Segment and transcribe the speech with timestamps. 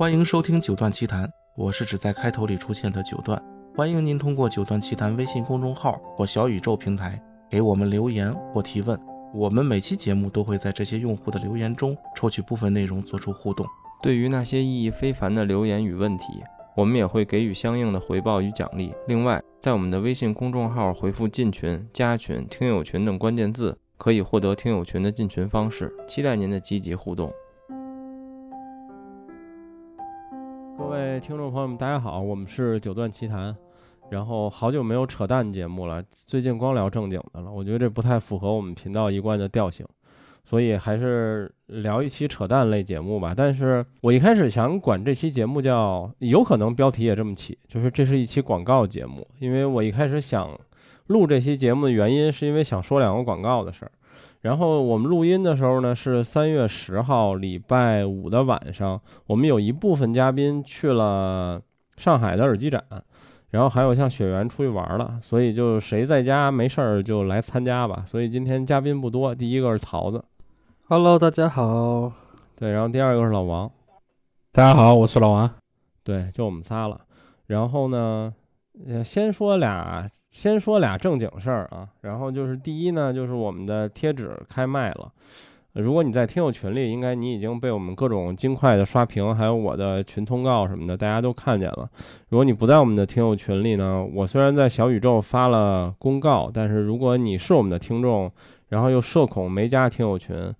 [0.00, 3.42] 欢迎收听九段奇谈，我是只在开头里出现的九段。
[3.74, 8.96] 欢迎您通过九段奇谈微信公众号或小宇宙平台给我们留言或提问，
[9.34, 13.66] 我们每期节目都会在这些用户的留言中抽取部分内容做出互动。
[14.00, 16.44] 对于那些意义非凡的留言与问题，
[16.76, 18.94] 我们也会给予相应的回报与奖励。
[19.08, 25.92] 另外，在我们的微信公众号回复“进群”“加群”“听友群”等关键字，可以获得听友群的进群方式。
[26.06, 27.32] 期待您的积极互动。
[31.20, 33.54] 听众朋友们，大家好，我们是九段奇谈。
[34.10, 39.84] 然后好久没有扯淡节目了，最近光聊正经的了，我觉得这不太符合我们频道一贯的调性，
[40.44, 43.34] 所以还是聊一期扯淡类节目吧。
[43.36, 50.58] 但是我一开始想管这期节目叫，有可能标题也这么起，就是这是一期广告节目，因为我一开始想
[51.08, 53.90] 录这期节目的原因，是因为想说两个广告的事儿。
[54.42, 61.60] 然后我们录音的时候呢，是三月十号礼拜五的晚上，我们有一部分嘉宾去了
[61.96, 62.80] 上海的耳机展，
[63.50, 68.04] 然后还有像雪原出去玩了，所以就谁在家没事儿就来参加吧。
[68.06, 70.24] 所以今天嘉宾不多，第一个是桃子
[70.86, 72.12] ，Hello，大家好，
[72.54, 73.68] 对，然后第二个是老王，
[74.52, 75.50] 大家好，我是老王，
[76.04, 77.00] 对，就我们仨了。
[77.46, 78.32] 然后呢，
[78.86, 80.08] 呃，先说俩。
[80.38, 85.10] 先说俩正经事儿啊，然后就是第一呢，就是我们的贴纸开卖了。
[85.72, 91.90] 如果你在听友群里，应该你已经被我们各种金块的刷屏，还有我的群通告什么的，大家都看见了。
[92.28, 98.30] 如果你不在我们的听友群里呢，我虽然在小宇宙发了公告，但是如果你是我们的听众，
[98.68, 100.54] 然后又社恐没加听友群，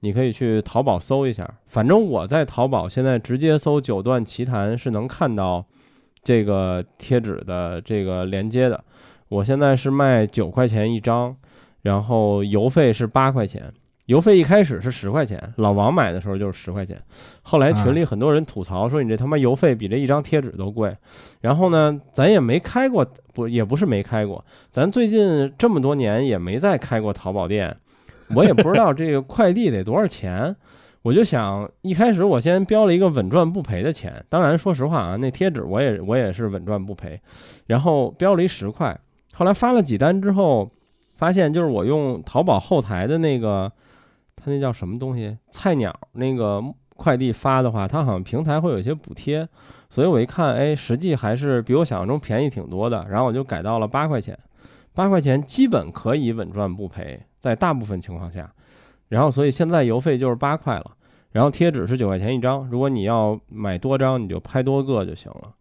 [0.00, 1.48] 你可以去淘宝搜一下。
[1.68, 5.64] 反正我在淘宝现在直接搜“九段奇谈”是能看到
[6.24, 8.82] 这个贴纸的这个连接的。
[9.30, 11.36] 我现在是卖九块钱一张，
[11.82, 13.72] 然后邮费是八块钱。
[14.06, 17.00] 邮费一开始是十块钱，老王买的时候就是十块钱。
[17.42, 20.96] 后来群里很多人吐槽说：“你这他妈邮费比这一张贴纸都贵。”
[21.42, 27.76] 然后呢，咱也没开过，不也不是没开过，咱最近这么多年也没再开过淘宝店，
[28.34, 30.56] 我也不知道这个快递得多少钱。
[31.02, 37.20] 我就想一开始我先标了一个稳赚不赔的钱，当然说实话啊，那贴纸我也我也是稳赚不赔，
[37.68, 38.98] 然后标了一十块。
[39.40, 40.70] 后来发了几单之后，
[41.14, 43.72] 发现就是我用淘宝后台的那个，
[44.36, 45.34] 它那叫什么东西？
[45.50, 46.62] 菜鸟那个
[46.94, 49.48] 快递发的话，它好像平台会有一些补贴，
[49.88, 53.06] 所以我一看，哎，实际还是比我想象中便宜挺多的。
[53.08, 54.38] 然后我就改到了八块钱，
[54.92, 58.52] 八块钱基本可以稳赚不赔，在大部分情况下。
[59.08, 60.84] 然后所以现在邮费就是八块了，
[61.32, 65.54] 然后贴纸是九块钱一张，如果你要买多张，你就拍多个就行了。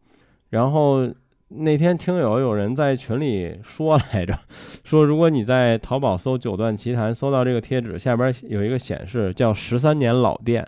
[0.49, 1.09] 然后。
[1.49, 4.37] 那天听友有人在群里说来着，
[4.83, 10.65] 说如果你在淘宝搜“九段奇谈”，搜到这个贴纸下边有一个显示叫“十三年老店”。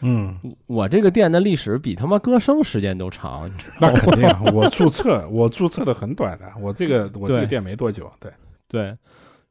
[0.00, 3.50] 嗯，我这个店的历史比他妈歌声时间都长。
[3.80, 8.10] 那肯定，我注册我注册的很短的，我这个我这个店没多久。
[8.18, 8.32] 对
[8.66, 8.96] 对，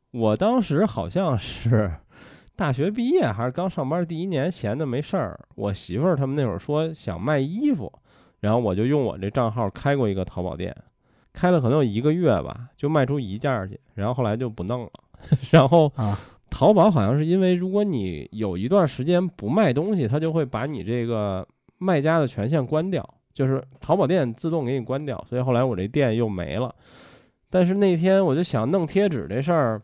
[0.09, 1.91] 我当时好像是
[2.55, 7.91] 大学毕业还是刚上班第一年，闲的没事儿，我媳妇儿他们那会儿说想卖衣服。
[8.39, 10.75] 然后我就用我这账号开过一个淘宝店，
[11.33, 14.91] 开了可能有一个月吧，就卖出一件去，然后后来就不弄了。
[15.51, 16.17] 然后啊，
[16.49, 21.47] 淘宝好像是因为如果你有一段时间不卖东西，它就会把你这个
[21.79, 23.03] 卖家的权限关掉，
[23.33, 25.23] 就是淘宝店自动给你关掉。
[25.27, 26.73] 所以后来我这店又没了。
[27.49, 29.81] 但是那天我就想弄贴纸这事儿，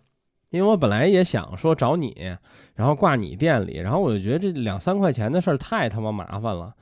[0.52, 2.16] 因为我本来也想说找你，
[2.76, 6.74] 然后挂你店里，然后我就觉得这两三块钱的事儿太他妈麻烦了。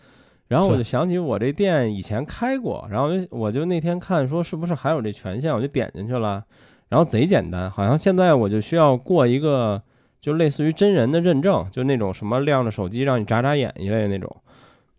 [0.52, 6.44] 然后我就想起我这店以前开过，然后我就我就那天看说是不是还有这权限，我就点进去了，
[6.90, 9.82] 然后贼简单，好像现在我就需要过一个
[10.20, 14.30] 就类似于真人的认证，就那种什么亮着手机让你眨眨眼一类的那种，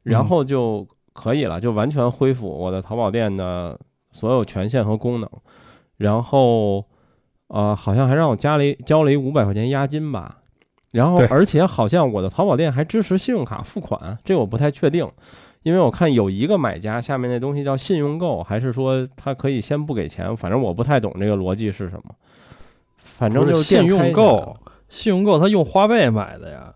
[0.04, 3.78] 然后就可以了，就完全恢复我的淘宝店的
[4.10, 5.28] 所有权限和功能，
[5.98, 6.82] 然后
[7.48, 10.38] 呃好像还让我加了一交了一五百块钱押金吧。
[10.92, 15.10] 然后，而且好像我的淘宝店还支持信用卡付款，这我不太确定，
[15.62, 20.36] 因为我看有一个买家下面那东西叫信用购，还是说他可以先不给钱？
[20.36, 22.14] 反正我不太懂这个逻辑是什么。
[22.98, 24.56] 反正就是信用购，
[24.88, 26.74] 信用购他用花呗买的呀。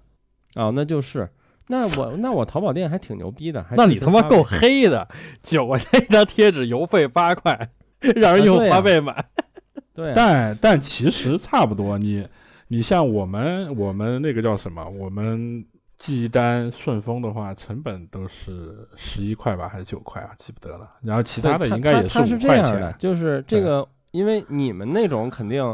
[0.54, 1.28] 哦，那就是，
[1.68, 3.64] 那我那我淘宝店还挺牛逼的。
[3.76, 5.06] 那你他妈够黑的，
[5.42, 7.68] 九块钱一张贴纸，邮费八块，
[8.16, 9.24] 让人用花呗买。
[9.92, 12.26] 对，但但其实差不多你。
[12.68, 14.84] 你像我们，我们那个叫什么？
[14.88, 15.64] 我们
[15.98, 20.30] 寄单顺丰的话，成本都是十一块吧，还是九块啊？
[20.38, 20.90] 记不得了。
[21.02, 22.94] 然后其他的应该也是五块钱。
[22.98, 25.64] 就是这个，因为你们那种肯定，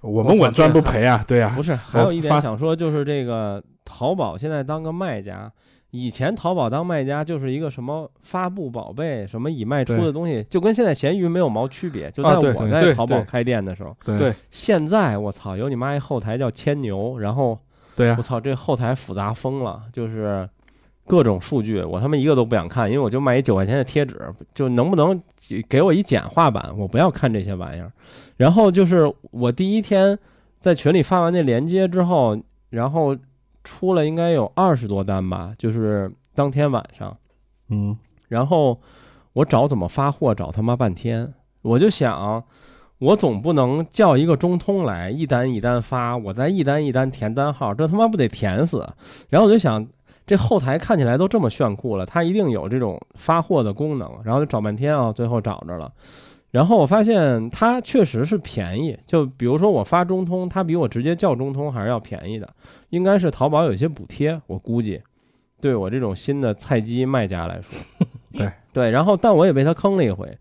[0.00, 1.52] 我们稳赚不赔啊，对啊。
[1.54, 5.52] 不是，还有一点想说，就是这个淘宝现在当个卖家，
[5.90, 12.10] 以前淘宝当卖家就是一个什么发布宝贝，什么已卖出的东西，就跟现在闲鱼没有毛区别。
[12.10, 17.58] 就在我在淘宝开店的时候，对对现在我操，有你妈一后台叫牵牛，然后
[17.96, 20.48] 对呀我，操，这后台复杂疯了，就是
[21.06, 24.16] 各种数据，我他妈一个都不想看，因为我就卖一九块钱的贴纸，
[24.54, 25.20] 就能不能
[25.68, 26.72] 给我一简化版？
[26.78, 27.90] 我不要看这些玩意儿。
[28.36, 30.16] 然后就是我第一天
[30.60, 33.16] 在群里发完那链接之后，然后
[33.62, 37.16] 出了应该有二十多单吧，就是当天晚上，
[37.68, 37.96] 嗯，
[38.28, 38.80] 然后
[39.32, 42.42] 我找怎么发货，找他妈半天，我就想，
[42.98, 48.86] 我总不能叫一个中通来一单一单发，我再一单一单填单号，这他妈不得填死？
[49.28, 49.86] 然后我就想，
[50.26, 55.92] 这后台看起来都这么炫酷了，它一定有这种发货的功能，然后就找半天啊，最后找着了。
[56.50, 62.48] 然后我发现它确实是便宜，就比如说我发中通，它比我直接叫中通还是要便宜的，
[62.90, 65.02] 应该是淘宝有一些补贴，我估计，
[65.60, 67.74] 对我这种新的菜鸡卖家来说，
[68.32, 68.52] 对。
[68.72, 70.38] 对，然后但我也被他坑了一回，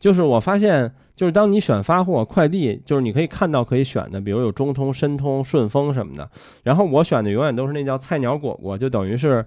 [0.00, 6.28] 就是我发现，就是当你选发货快递，就是你可以看到可以选的，比如有中通、申通、顺丰什么的，
[6.64, 9.44] 然后我选的永远都是那叫菜鸟果果，就等于是。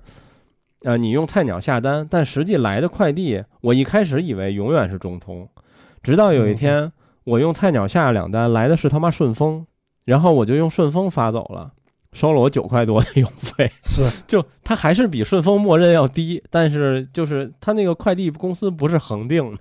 [0.83, 5.47] 呃，你用菜鸟下单，但实际来的快递，我一开始以为永远是中通，
[6.01, 6.91] 直到有一天
[7.23, 9.67] 我用菜鸟下了两单，来的是他妈顺丰，
[10.05, 11.73] 然后我就用顺丰发走了，
[12.13, 13.71] 收了我九块多的邮费。
[13.83, 19.59] 是 就它还是比顺丰默认要低，但是就是它那个快递公司不是恒定的，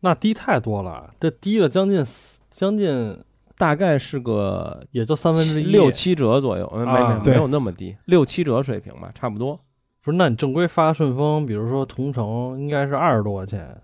[0.00, 2.04] 那低太多了，这低了将近
[2.50, 3.18] 将近
[3.56, 9.58] 大概是个也就三分之一，六七折左右，呃没啊没有那么低，六七折水平吧，差不多。
[10.02, 10.16] 不是？
[10.16, 13.80] 那你正规发顺丰，比如说同城，应该是二十多块钱。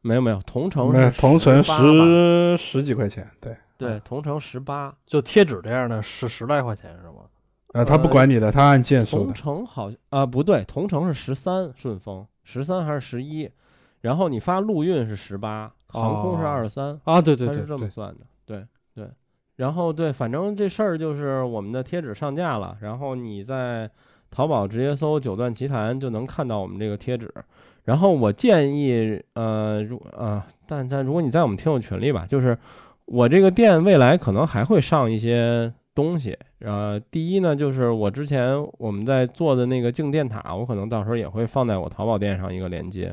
[0.00, 7.17] 没有没有，同城是同城18吧十十几块钱，对，对，同城十八，就贴纸这样的是十来块钱是吗？
[7.74, 13.48] 呃，他不管你的，他按件收同，城好啊、不对，同城是十三，顺丰十三还是十一？
[14.00, 19.08] 然后你发陆运是十八，航空是哦二十三，啊，对对它是这么对对，算的，对对。
[19.56, 23.90] 然后对，反正这事儿就是我们的贴纸上架了，然后你在
[24.30, 27.28] 淘宝直接搜“九段奇谈”就能看到我们这个贴纸。
[27.84, 32.56] 然后我建议，呃，如啊、但但如果你在我们听友群里吧，就是
[33.06, 36.38] 我这个店未来可能还会上一些东西。
[36.60, 43.12] 呃，第一呢，就是我之前我们在做的那个静电塔，我可能到时候也会放在我淘宝店上一个链接。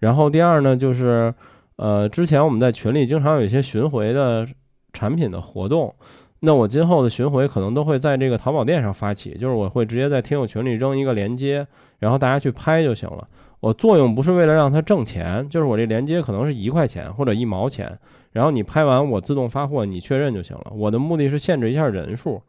[0.00, 1.32] 然后第二呢，就是
[1.76, 4.44] 呃，之前我们在群里经常有一些巡回的
[4.92, 5.94] 产品的活动，
[6.40, 11.64] 那我今后的巡回可能都会在这个淘宝店上发起，就是我会直接在听友群里扔一个链接，
[12.00, 13.28] 然后大家去拍就行了。
[13.60, 17.96] 我作用不是为了让它挣钱，就是我这链接可能是一块钱或者一毛钱，
[18.32, 20.72] 然后你拍完我自动发货，你确认就行了。
[20.72, 22.40] 我的目的是限制一下人数，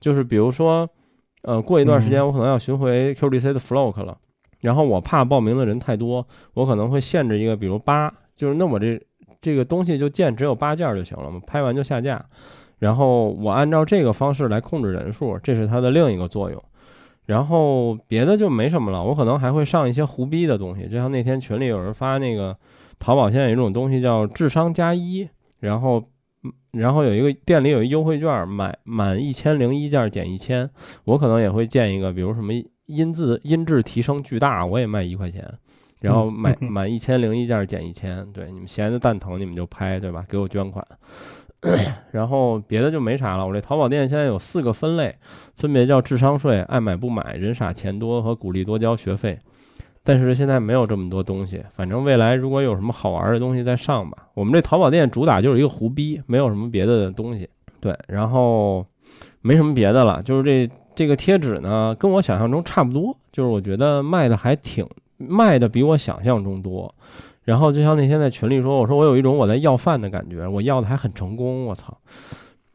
[0.00, 0.88] 就是比如说，
[1.42, 4.16] 呃，过一段时间我可能要巡回 QDC 的 Flock 了，
[4.60, 9.00] 然后我怕报名的人太多，我可能会限制一个，比如八，就是那我这
[9.40, 12.24] 这个东西就件只有八件就行了嘛，拍完就下架。
[12.78, 16.62] 然后我按照这个方式来控制人数，这是它的另一个作用。
[17.24, 22.56] 然后别的就没什么了，我可能还会上一些胡逼的东西，就像那天群里有人发那个
[22.98, 25.28] 淘宝现在有一种东西叫智商加一，
[25.60, 26.02] 然后
[26.42, 30.68] 嗯然后有一个店里有一优惠券，买满一千零一件减一千，
[31.04, 32.52] 我可能也会建一个，比如什么
[32.86, 35.42] 音字音质提升巨大，我也卖一块钱。
[36.02, 40.24] 然后买满一千零一件减一千，对你们闲的蛋疼你们就拍，对吧？
[40.28, 40.86] 给我捐款。
[42.12, 43.46] 然后别的就没啥了。
[43.46, 45.16] 我这淘宝店现在有四个分类，
[45.56, 49.38] 分别叫智商税、爱买不买、人傻钱多和鼓励多交学费。
[50.06, 54.28] 但是现在没有这么多东西，反正未来如果有什么好玩的东西再上吧。
[54.34, 57.48] 我们这淘宝店主打就是一个胡逼，没有什么别的东西。
[57.80, 58.86] 对，然后
[59.42, 64.86] 没什么别的了，就是这这个贴纸呢，跟我想象中差不多，就是我觉得卖的还挺
[65.16, 66.94] 卖的比我想象中多。
[67.42, 71.98] 然后就像那天在群里说，我说我有一种我在要饭的感觉，我要的还很成功，我操！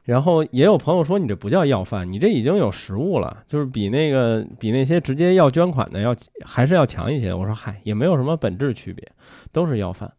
[0.04, 7.34] 然后也有朋友说你这不叫要饭，你这已经有实物了，就是比那个比那些直接要捐款的要还是要强一些。
[7.34, 9.08] 我说嗨，也没有什么本质区别，
[9.52, 10.12] 都是要饭。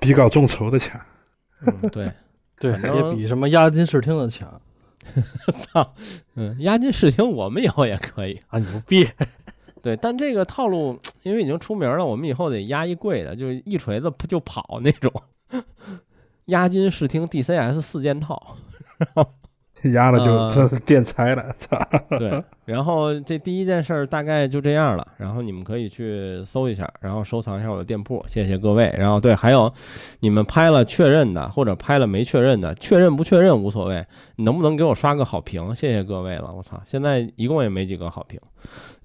[0.00, 1.00] 比搞众筹的强。
[1.66, 2.12] 嗯，对，
[2.58, 4.60] 对，反正也比什么押金试听的强
[5.52, 5.94] 操，
[6.34, 8.40] 嗯，押金试听我们以后也可以。
[8.48, 8.58] 啊！
[8.58, 9.08] 牛逼！
[9.80, 15.12] 对，但这个套路因为已经出名了，我们以后得压一贵的，就一锤子就跑那种。
[16.46, 18.56] 押金试听 DCS 四件套，
[19.94, 21.78] 压了就呃这店拆了，操！
[22.18, 28.92] 对，然后这第一件事儿大概就这样了，然后你们可以去搜一下，然后收藏一下我的店铺，谢谢各位。
[28.98, 29.72] 然后对，还有
[30.18, 35.72] 你们拍了确认的，或者拍了没确认的，确认不确认无所谓，你能不能给我刷个好评？
[35.76, 38.40] 谢谢各位了，我操，现在一共也没几个好评。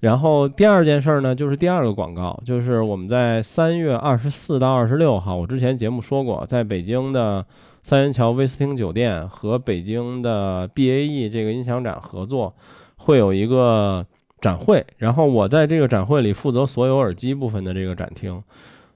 [0.00, 7.46] 然后第二件事儿呢，就是第二个广告，就是我们在三月二十四到二十六号，我之前节目说过，在北京的
[7.84, 12.52] 三元桥威斯汀酒店和北京的 BAE 这个音响展合作。
[12.96, 14.06] 会有一个
[14.40, 18.42] 展会，然后我在这个展会里负责所有耳机部分的这个展厅。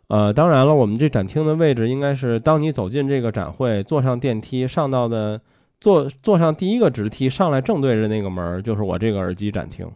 [0.07, 5.39] 呃，当然了，我们这展厅的位置应该是，当你走进这个展会，坐上电梯上到的，
[5.79, 9.87] 坐坐上第一个直梯上来，正对着那个门就是我这个耳机展厅。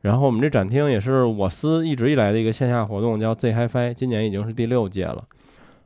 [0.00, 5.22] 然后我们这展厅也是我司一直以来的一个线下活动，叫 Z HiFi，今年已经是第六届了。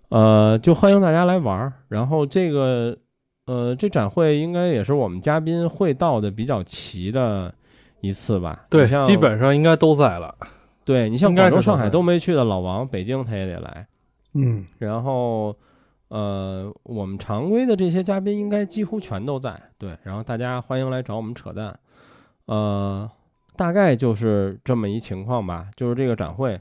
[0.08, 1.72] 呃，就欢迎大家来玩儿。
[1.88, 2.96] 然后这个，
[3.46, 7.54] 呃，这展会应该也是我们嘉宾会到的比较齐的。
[8.02, 10.32] 一次吧，对，基本上应该都在了。
[10.84, 13.86] 对你像广州、上海都没去的老王，北京他也得来。
[14.34, 15.56] 嗯，然后
[16.08, 19.60] 呃，我们常规的这些嘉宾应该几乎全都在。
[19.78, 21.76] 对，然后大家欢迎来找我们扯淡。
[22.44, 23.10] 呃，
[23.56, 25.66] 大概就是这么一情况吧。
[25.75, 26.60] 就是这个展会，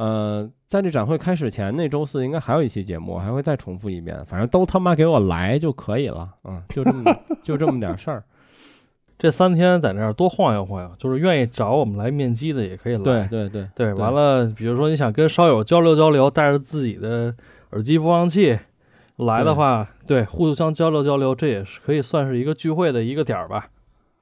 [0.00, 4.24] 呃，在这展会开始前那周四应该还有一期节目，还会再重复一遍。
[4.24, 6.26] 反正都他妈给我来就可以了。
[6.44, 7.14] 嗯，就这么
[7.44, 8.24] 就这么点事儿。
[9.18, 13.02] 这三天在那儿多晃悠晃悠，就是愿意找我们来面基的也可以来。
[13.02, 17.34] 对对对对，完了，比如说你想跟烧友交流交流，带着自己的
[17.72, 18.58] 耳机播放器
[19.16, 23.68] 来的话，对，互相交流交流，这也是可以算是一个聚会的一个点儿吧。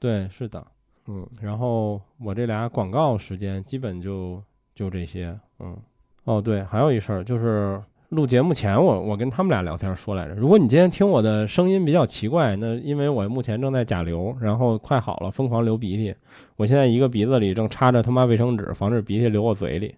[0.01, 0.67] 对，是的，
[1.07, 4.43] 嗯，然后我这俩广告时间基本就
[4.79, 5.77] 就这些，嗯，
[6.25, 7.81] 哦对，还有一事儿就是。
[8.11, 16.15] 录节目前，我我跟他们俩聊天说来着，如果你今天听我的声音比较奇怪，那因为我目前正在甲流，然后快好了，疯狂流鼻涕，
[16.57, 19.95] 我现在一个鼻子里正插着他妈卫生纸，防止鼻涕流我嘴里。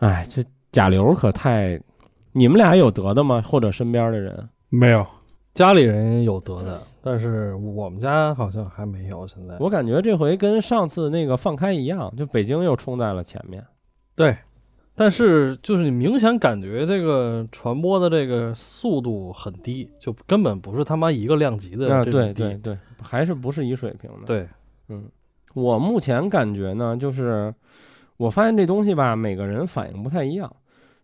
[0.00, 0.42] 哎，这
[0.72, 1.80] 甲流可太……
[2.32, 3.40] 你们俩有得的吗？
[3.46, 5.06] 或者身边的人没有？
[5.54, 9.24] 家里人有得的，但是我们家好像还没有。
[9.28, 13.64] 现在我感觉这回跟上次那个放开一样，就北京又冲在了前面。
[14.16, 14.36] 对。
[14.98, 21.94] 但是，就是你明显感觉这个传播的这个速度很低，就根本不是他妈一个量级的。
[21.94, 24.24] 啊，对对对，还是不是一水平的。
[24.24, 24.48] 对，
[24.88, 25.04] 嗯，
[25.52, 27.54] 我目前感觉呢，就是
[28.16, 30.50] 我发现这东西吧，每个人反应不太一样。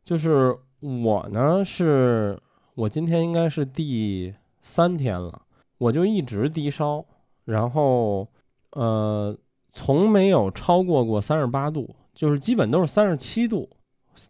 [0.03, 2.41] 就是我呢，是
[2.75, 5.43] 我今天应该是第三天了，
[5.77, 7.05] 我就一直低烧，
[7.45, 8.27] 然后
[8.71, 9.37] 呃，
[9.71, 13.69] 从没有超过过三十八度，就是基本都是三十七度。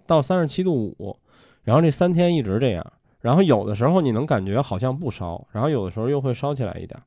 [0.06, 1.18] 到三十七度五，
[1.64, 2.86] 然后这三天一直这样，
[3.20, 7.02] 然后有的时候你能感觉好像不烧，然后有的时候又会烧起来一点，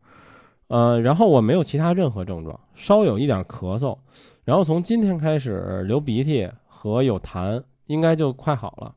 [0.67, 3.97] 呃，然后我没有其他任何症状，稍有一点咳嗽，
[4.43, 8.93] 然后从今天开始流鼻涕和有痰，应该就快好了。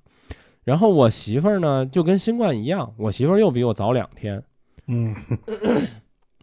[0.64, 4.42] 然后我媳妇儿呢，就跟新冠一样，我媳妇儿又比我早两天，
[4.88, 5.14] 嗯，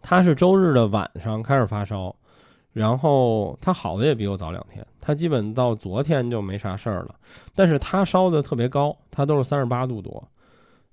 [0.00, 2.16] 她是周日的晚上开始发烧。
[2.72, 7.14] 然后她好的也比我早两天，他基本到昨天就没啥事儿了，
[7.54, 10.28] 但是他烧的特别高，他都是三十八度多，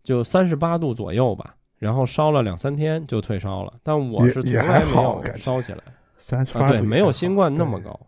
[0.03, 5.79] 就三十八度左右吧，然后烧了两三天就退烧了，但我是从来没有烧起来，
[6.20, 8.00] 三十八对，没有新冠那么高，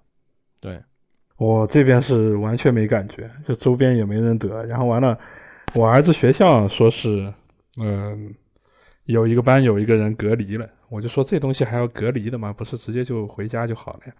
[0.59, 0.79] 对，
[1.38, 5.17] 我这边是完全没感觉，就周边也没人得，然后完了，
[5.74, 7.33] 我儿子学校说是，
[7.81, 8.31] 嗯，
[9.05, 10.69] 有一个班有一个人隔离了。
[10.89, 12.53] 我就说这东西还要隔离的吗？
[12.53, 14.13] 不是直接就回家就好了呀？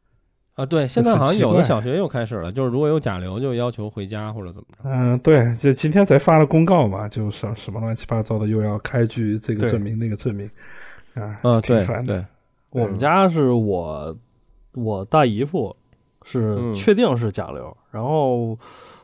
[0.56, 4.90] 啊，对，现在好像有的小学又开始了，就是如果有甲流，就要求回家或者怎么着。
[4.90, 10.50] 嗯，对，就今天才发了公告嘛，就什什么乱七八糟的，又要开具这个证明那个证明，
[11.14, 12.26] 啊，嗯，对对。
[12.72, 14.18] 我们家是我
[14.74, 15.76] 我大姨夫
[16.24, 18.58] 是确定是甲流，然后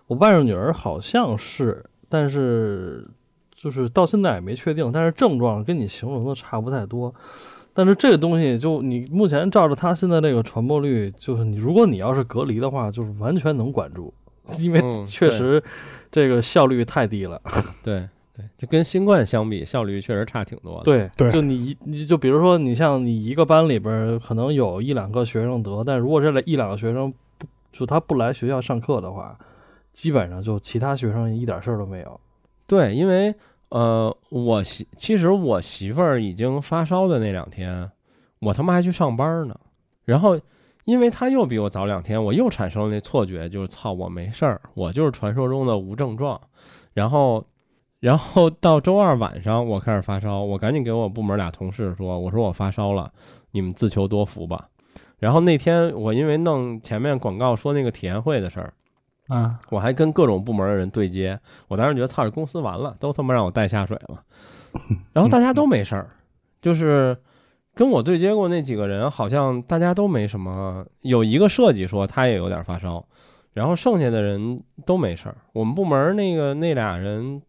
[0.08, 3.08] 我外甥女儿好像是，但是。
[3.54, 7.14] 就是到现在也没确定，但是症状跟你形容的差不太多。
[7.74, 14.14] 但是这个东西，就你目前照着它现在这个传播率，就是你如果你要是隔离的话，就是完全能管住，
[14.60, 15.64] 因为确实
[16.12, 17.42] 这个效率太低了。
[17.82, 20.84] 对对，就跟新冠相比，效率确实差挺多的。
[20.84, 29.38] 对对，就你你就比如说，你像你一个班里边可能有一两个学生得，但如果这一两个学生不就他不来学校上课的话，
[29.94, 32.20] 基本上就其他学生一点事儿都没有。
[32.68, 33.34] 对，因为。
[33.72, 37.90] 呃，我媳其实我媳妇儿已经发烧的那两天，
[38.40, 39.58] 我他妈还去上班呢。
[40.04, 40.38] 然后，
[40.84, 46.40] 因为她又比我早两天，我又产生了那错觉，就是操，我没事儿，我就是传说中的无症状。
[46.94, 47.46] 然后，
[48.02, 53.14] 然后到周二晚上我开始发烧，我赶紧给我部门俩同事说，我说我发烧了，
[53.52, 54.68] 你们自求多福吧。
[55.18, 58.74] 然后那天我因为弄前面广告说那个体验会的事儿，
[59.32, 64.22] 啊，我还跟各种部门的人对接，我当时觉得操，这公司完了，都他妈让我带下水了。
[65.14, 66.10] 然后大家都没事儿，
[66.62, 67.18] 就是
[67.74, 70.86] 跟我对接过那几个人，好像大家都没什么。
[71.02, 73.06] 有一个设计说他也有点发烧，
[73.54, 75.36] 然后剩下的人都没事儿。
[75.54, 77.42] 我们部门那个那俩人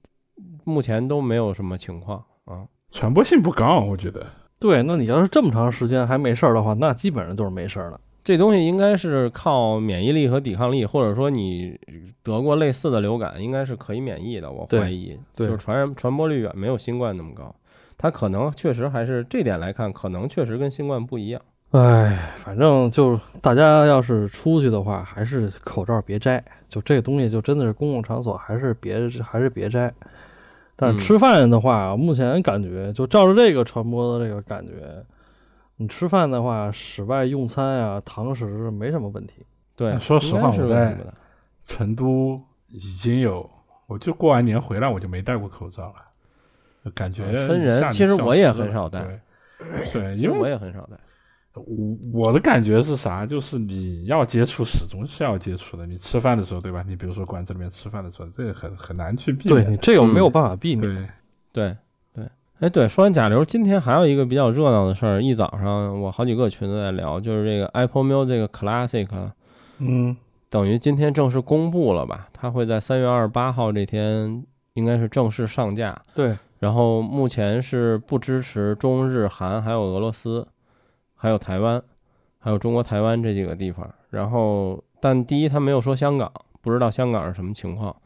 [0.65, 2.65] 目前都没有什么情况啊。
[2.93, 4.25] 传播性不高，我觉得。
[4.61, 8.01] 对，那你要是这么长时间还没事儿的话，那基本上都是没事儿了。
[8.25, 11.79] 这东西应该是靠免疫力和抵抗力，或者说你
[12.23, 14.51] 得过类似的流感，应该是可以免疫的。
[14.51, 17.55] 我怀疑，就是传染传播率远没有新冠那么高。
[17.99, 21.41] 它可能确实还是这点来看，可能确实跟新冠不一样。
[21.71, 26.43] 哎，反正就大家要是出去的话，还是口罩别摘。
[26.69, 29.93] 就这个东西，就真的是公共场所，还是别还是别摘。
[30.77, 34.73] 但是嗯吃饭的话，目前感觉就照着这个传播的这个感觉，
[35.83, 39.45] 你吃饭的话，室外用餐呀、堂食没什么问题。
[39.75, 40.97] 对，说实话我在。
[41.65, 43.49] 成都已经有，
[43.87, 49.05] 我就过完年回来我就没戴过口罩了，感觉分人其实我也很少戴
[49.93, 50.97] 对，因为我也很少戴。
[51.55, 51.65] 我
[52.13, 53.25] 我的感觉是啥？
[53.25, 55.87] 就是你要接触，始终是要接触的。
[55.87, 56.83] 你吃饭的时候，对吧？
[56.87, 59.65] 你比如说馆子里面吃饭的时候，这个很很难去避免。
[59.65, 61.09] 对你这个没有嗯办法避免。
[61.53, 61.77] 对，
[62.63, 69.09] 哎对，说完甲流，今天还有一个比较热闹的事儿，一早上我好几个群都在聊，就是这个 Apple Music Classic。
[69.79, 70.17] 嗯，
[70.49, 72.29] 等于今天正式公布了吧？
[72.33, 76.01] 它会在三月二十八号这天应该是正式上架。
[76.15, 80.47] 对，然后目前是不支持中日韩，还有俄罗斯，
[81.17, 81.83] 还有台湾，
[82.39, 83.93] 还有中国台湾这几个地方。
[84.11, 87.97] 然后，但第一，他没有说香港，不知道香港是什么情况，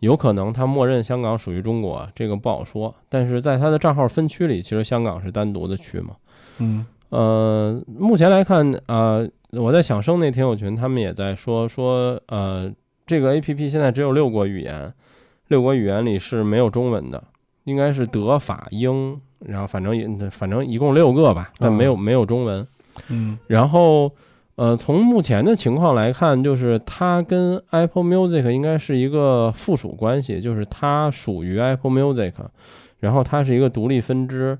[0.00, 2.94] 有可能他默认香港属于中国，这个不好说。
[3.08, 6.16] 但是在他的账号分区里，其实香港是单独的区嘛。
[6.58, 12.70] 嗯，呃，目前来看，呃，我在响声那听友群，他们也在说说，呃，
[13.06, 14.92] 这个 A P P 现在只有六国语言，
[15.48, 17.22] 六国语言里是没有中文的，
[17.64, 22.66] 应该是德法英，然后反正也反正一共六个吧，但没有没有中文。
[23.08, 24.12] 嗯，然后，
[24.60, 32.34] 呃，从目前的情况来看，就是它跟 Apple Music 应该是一个附属关系，就是它属于 Apple Music，
[32.98, 34.58] 然后它是一个独立分支。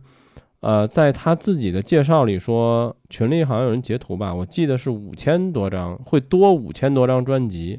[0.60, 7.78] 呃，在他自己的介绍里说，群里好像有人截图吧，我记得是五千多张，会多五千多张专辑。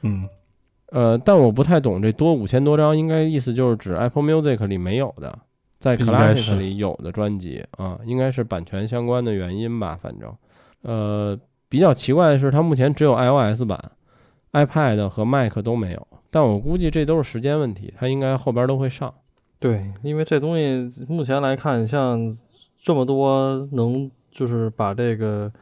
[0.00, 0.26] 嗯，
[0.90, 5.38] 呃，但我不太懂这多五千多张，应该意思就是指 Apple Music 里没有的，
[5.78, 10.34] 在 Classic 里有的专辑啊，应该是版权相关的原因吧，反正，
[10.82, 13.92] 呃，比较奇怪的是，它目前只有 iOS 版
[14.52, 19.12] ，iPad 和 Mac 都没有，但我估计这都是时间问题，它应该后边都会上。
[19.58, 22.36] 对，因为这东西目前来看，像
[22.82, 25.52] 这么多能就是把这个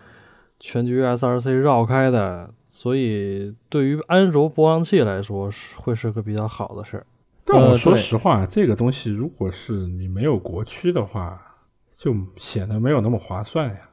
[0.61, 7.07] 全局 SRC 绕开的，所以对于安卓播放器来说是会是个比较好的事儿。
[7.47, 11.41] 但我说实话，这个东西如果是你没有国区的话，
[11.95, 13.86] 就显得没有那么划算呀。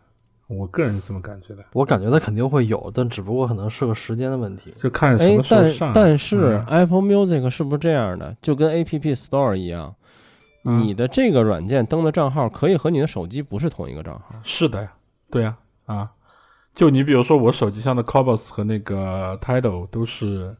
[0.57, 4.73] 我个人是这么感觉的，我感觉它肯定会有，但只不过可能是个时间的问题。
[4.77, 5.91] 就看什哎么，时候但上。
[5.93, 8.35] 但是嗯 Apple Music 是不是这样的？
[8.41, 9.93] 就跟 App Store 一样，
[10.65, 14.35] 嗯你的这个软件登的账号可以和你的手机不是同一个账号。
[14.43, 14.91] 是的呀，
[15.29, 16.09] 对呀，啊，
[16.75, 20.55] 就你比如说我手机上的 Cobos 和那个 Tidal 都是，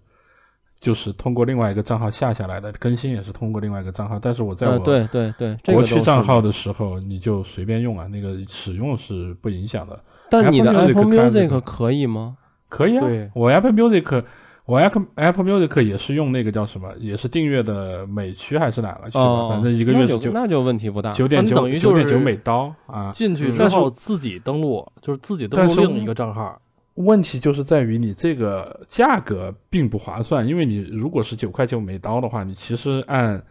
[0.84, 9.98] 就是通过另外一个账号下下来的，更新也是通过另外一个账号，但是我在呃，我对对对，这个国区账号的时候，你就随便用啊，那个使用是不影响的。
[10.30, 12.36] 但你的 Apple Music 可以吗？
[12.68, 14.24] 可以啊，我 Apple Music，
[14.66, 19.18] 我 Apple Apple Music 也是用那个叫什么，也是订阅的美区还是哪个区
[19.48, 21.12] 反正一个月九就那就问题不大。
[21.12, 23.10] 那九点九等于九点九美刀啊。
[23.14, 26.60] 进去之后自己登录，就是自己登录另一个账号。
[26.96, 33.42] 问题就是在于你这个价格并不划算，因为你如果是九块九美刀的话，你其实按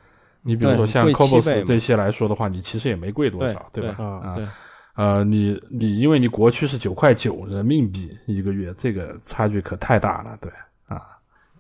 [0.43, 3.95] 你比如说像 Cobos 这些来说的话，你其实也没贵多少，对吧？
[3.97, 4.47] 对啊对，
[4.95, 10.51] 呃，你你因为你国区是九块九人民币一个月，这个差距可太大了，对
[10.87, 11.03] 啊，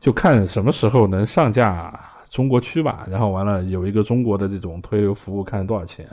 [0.00, 1.98] 就看什么时候能上架
[2.30, 6.06] 中国区吧，然后完了有一个中国的这种推流服务，看多少钱。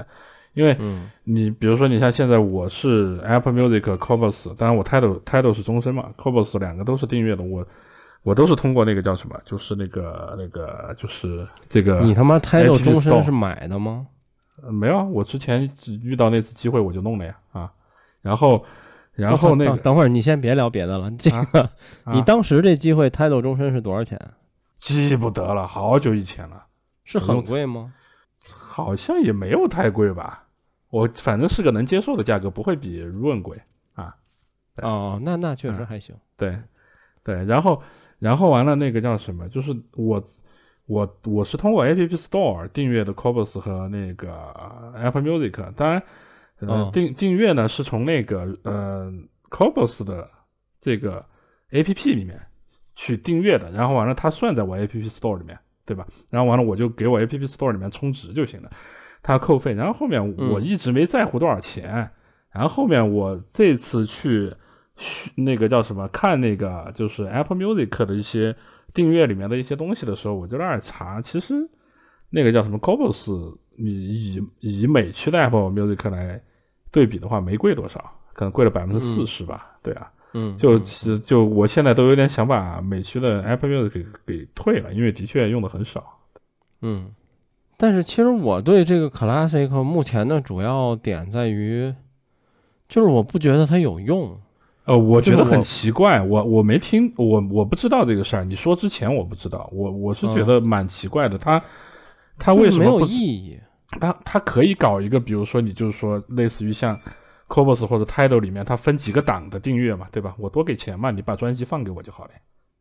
[0.54, 7.66] 因为嗯你比如说，你像现在我是 Apple Music、Cobos，当然我 Title Title 是终身嘛，Cobos 两个都是订阅的，我
[8.24, 14.08] 我都是通过那个叫什么，就是那个那个就是这个你他妈 App 终身是买的吗？
[14.62, 17.72] 呃没有啊，我之前只遇到那次机会我就弄了呀啊，
[18.22, 18.66] 然后
[19.14, 21.62] 然后那个等等会儿你先别聊别的了，这个
[22.04, 24.20] 啊你当时这机会 title 终身是多少钱？
[24.82, 26.66] 记不得了，好久以前了，
[27.06, 27.94] 是很贵吗？
[28.84, 30.48] 好像也没有太贵吧，
[30.90, 33.62] 我反正是个能接受的价格，不会比 Run 贵
[33.94, 34.16] 啊。
[34.82, 36.16] 哦，那那确实还行。
[36.38, 36.58] 对，
[37.24, 37.82] 对，然后
[38.20, 39.48] 然后完了那个叫什么？
[39.50, 40.24] 就是我
[40.86, 46.04] 我我是通过 App Store 订阅的 Cobos 和那个 Apple Music，当然，
[46.60, 49.14] 呃，订订阅呢是从那个呃
[49.50, 50.30] Cobos 的
[50.80, 51.26] 这个
[51.72, 52.42] App 里面
[52.96, 56.08] 去订阅的，然后完了它算在我 App Store 里面，对吧？
[56.30, 58.70] 然后完了我就给我 App Store 里面充值就行了，
[59.22, 59.74] 它扣费。
[59.74, 62.12] 然后后面我一直没在乎多少钱，
[62.52, 64.54] 然后后面我这次去。
[65.36, 66.06] 那个叫什么？
[66.10, 68.54] 看那个就是 Apple Music 的一些
[68.94, 71.54] 订阅里面的一些东西的时候，我就在那儿查，其实
[72.30, 73.32] 那个叫什么 c o b o s
[73.78, 76.44] 你以以美区的 Apple Music 来
[76.92, 79.78] 对比的话，没贵多少，可能贵了百分之四十吧。
[79.82, 86.04] 对啊，嗯，就其实就我现在都有点想把美区的 Apple Music 给给退了，因为的确用的很少。
[86.82, 87.12] 嗯，
[87.78, 91.94] 但是其实我对这个 Classic 目前的主要点在于，
[92.88, 94.40] 就是我不觉得它有用。
[94.86, 98.44] 呃，我觉得很奇怪，我我没听，我我不知道这个事儿。
[98.44, 101.38] 你说之前我不知道，我我是觉得蛮奇怪的。
[101.38, 101.62] 它
[102.40, 103.60] 它为什么没有意义？
[104.00, 107.00] 它它可以搞一个，比如说你就是说类似于像
[107.50, 110.36] c o b o s 或者 Tidal 里面，它分几个档的订阅嘛，对吧？
[110.38, 112.32] 我多给钱嘛，你把专辑放给我就好了。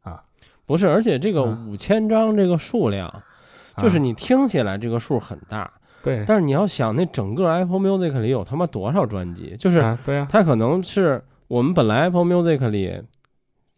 [0.02, 0.22] 啊，
[0.66, 3.22] 不是，而且这个五千张这个数量，
[3.78, 6.24] 就是你听起来这个数很大，对。
[6.26, 9.56] 但是你要想，那整个 Apple Music 里有他妈多少专辑？
[9.56, 11.24] 就是对呀，它可能是。
[11.48, 13.02] 我们本来 Apple Music 里，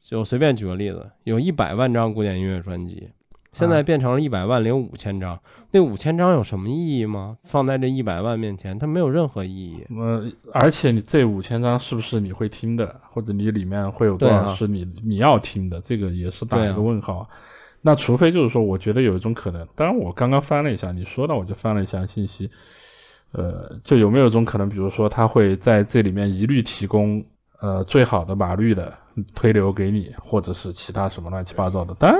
[0.02, 3.12] 就随便举个例子，有一百万张古典音乐专辑，
[3.52, 5.38] 现在变成了一百万零五千张。
[5.72, 7.36] 那五千张有什么意义吗？
[7.44, 9.84] 放在这一百万面前，它没有任何意义。
[9.96, 15.80] 呃，而且你这五千张是不是你会听的，或者你里面会有多少是你你要听的？
[15.80, 17.28] 这个也是打一个问号。
[17.82, 22.50] 那除非就是说，我觉得有一种可能，当然我刚刚翻了一下，你说的我就翻了一下信息，
[23.32, 27.24] 呃，就有没有一种可能，比如说他会在这里面一律提供。
[27.62, 28.90] 呃，最好的码率的
[29.34, 32.18] 推流给你，或者是其他什么乱七八糟的，当然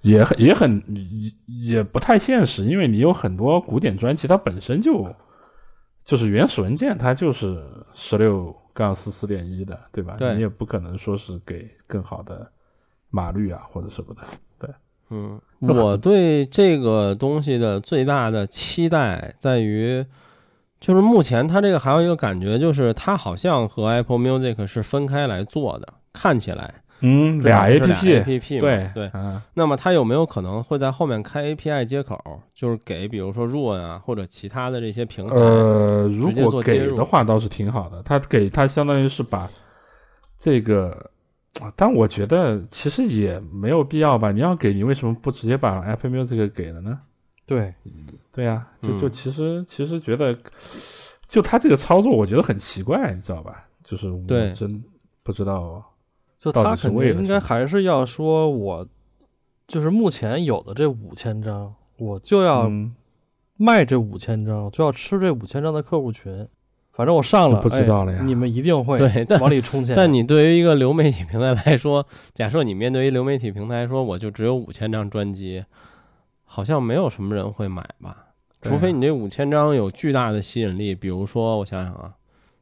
[0.00, 1.32] 也很也很也
[1.74, 5.14] 也不太现实，因为你有很多古典专辑，它本身就
[6.04, 7.62] 就是原始文件，它就是
[7.94, 10.14] 十六杠四四点一的，对吧？
[10.18, 12.50] 对，你也不可能说是给更好的
[13.10, 14.22] 码率啊，或者什么的。
[14.58, 14.70] 对，
[15.10, 20.04] 嗯， 我对这个东西的最大的期待在于。
[20.78, 29.10] 就是目前它这个还有一个感觉，就是它好像和 Apple Music 是分开来做的，看起来，嗯，俩 A P P 对对。
[29.54, 32.18] 那么它有没有可能会在后面开 A P I 接口，
[32.54, 38.02] 就是给比如说 Roon 啊或者其他的这些平台，呃，如果给的话倒是挺好的。
[38.02, 39.48] 它给它相当于是把
[40.38, 41.10] 这个，
[41.74, 44.32] 但我觉得其实也没有必要吧。
[44.32, 46.98] 你要给你为什么不直接把 Apple Music 给了呢？
[47.46, 47.72] 对，
[48.32, 50.36] 对呀，就就其实其实觉得，
[51.28, 53.64] 就他这个操作，我觉得很奇怪，你知道吧？
[53.84, 54.82] 就是我真
[55.22, 55.84] 不知道，
[56.52, 58.86] 就他肯定应该还是要说，我
[59.66, 62.70] 就是目前有的这五千张，我就要
[63.56, 66.46] 卖这五千张，就要吃这五千张的客户群。
[66.92, 68.22] 反正我上了，不知道了呀。
[68.24, 69.94] 你们一定会对往里充钱。
[69.94, 75.64] 但你对于一个流媒体平台来说，假设你面对于流媒体平台说，我就只有五千张专辑。
[76.48, 78.26] 好像没有什么人会买吧，
[78.62, 80.94] 除非你这五千张有巨大的吸引力。
[80.94, 82.14] 比如说，我想想啊，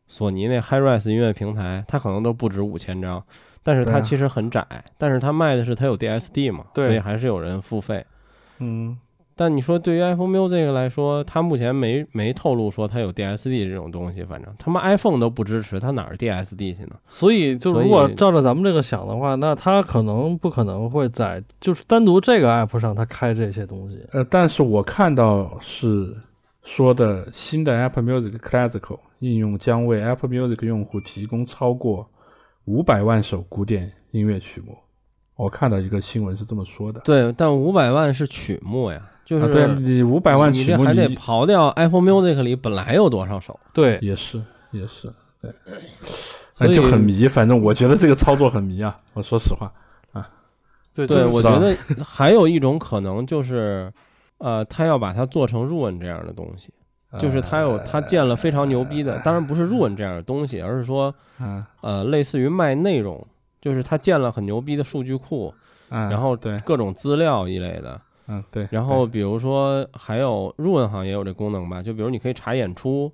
[0.08, 3.22] 索尼那 HiRes 音乐平台，它可能都不止五千张，
[3.64, 4.64] 但是它其实很窄，
[4.96, 8.04] 但是它卖的是它有 DSD 嘛，所以还是有人付费。
[8.60, 8.96] 嗯。
[9.36, 16.90] 但你说对于 Apple Music 来说，它目前没没透露说它有 DSD 这种东西，反正他妈 iPhone 都不支持，它哪儿 DSD 去呢？
[17.08, 24.06] 所以就如果照着咱们这个想的话，那它可能不可能会在就是单独这个 App 上它开这些东西。
[24.12, 26.14] 呃，但是我看到是
[26.62, 32.08] 说的新的 Apple Music Classical 应用将为 Apple Music 用户提供超过
[32.64, 34.76] 五百万首古典音乐曲目。
[35.36, 37.00] 我看到一个新闻是这么说的。
[37.00, 39.10] 对，但五百万是曲目呀。
[39.24, 43.58] 就是对你五百万，你这还得刨掉 Apple Music 里本来有多少首？
[43.72, 44.38] 对，也是
[44.70, 45.50] 也是，对，
[46.54, 47.26] 所以就很迷。
[47.26, 49.72] 反正我觉得这个操作很迷啊，我说实话
[50.12, 50.28] 啊。
[50.94, 51.74] 对对，我觉得
[52.04, 53.90] 还有一种可能就是，
[54.36, 56.70] 呃，他要把它做成 Roon 这样的东西，
[57.18, 61.14] 就是他有他建了非常牛逼的，当然不是 Roon 这样的东西，而是说，
[61.80, 63.26] 呃，类似于卖内容，
[63.60, 65.52] 就是他建了很牛逼的数据库，
[65.88, 68.00] 然后对各种资料一类的。
[68.26, 68.66] 嗯，对。
[68.70, 73.12] 然后比如说还有入文好像也有这功能吧，就比如你可以查演出，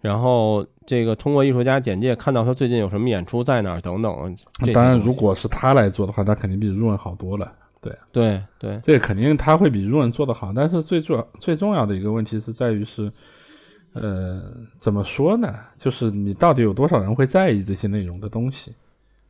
[0.00, 4.36] 然后这个通过艺术家简介看到他最近有什么演出在哪儿等等。
[4.72, 7.52] 当然，如果是他来做的话，他肯定比入文好多了。
[7.82, 10.52] 对，对，对，这肯定他会比入文做的好。
[10.56, 13.12] 但是最重要、最重要的一个问题是在于是，
[14.00, 14.42] 呃，
[14.76, 15.54] 怎么说呢？
[15.78, 18.74] 就是你到底有多少人会在意这些内容的东西？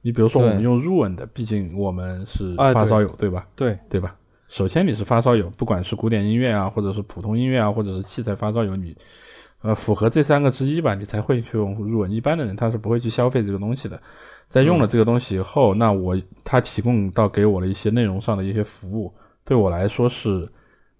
[0.02, 3.46] 你比如说我们用入文的，毕竟我们是哎发烧友，对吧？
[3.56, 4.14] 对对吧？
[4.48, 8.96] 首先你是发烧友，不管是古典音乐啊，或者是普通音乐啊，或者是器材发烧友，你
[9.62, 12.10] 呃符合这三个之一吧，你才会去用入文。
[12.10, 14.00] 一般的人他是不会去消费这个东西的。
[14.48, 19.12] 在用了这个东西以后，那我他提供到给我的一些内容上的一些服务，
[19.44, 20.48] 对我来说是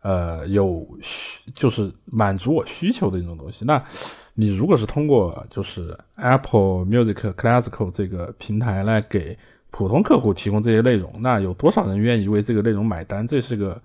[0.07, 3.64] 呃有需就是满足我需求的一种东西。
[3.64, 3.83] 那
[4.35, 9.37] 你如果是通过就是 Apple Music Classical 这个平台来给
[9.73, 13.27] 普通客户提供这些内容，那有多少人愿意为这个内容买单？
[13.27, 13.83] 这是个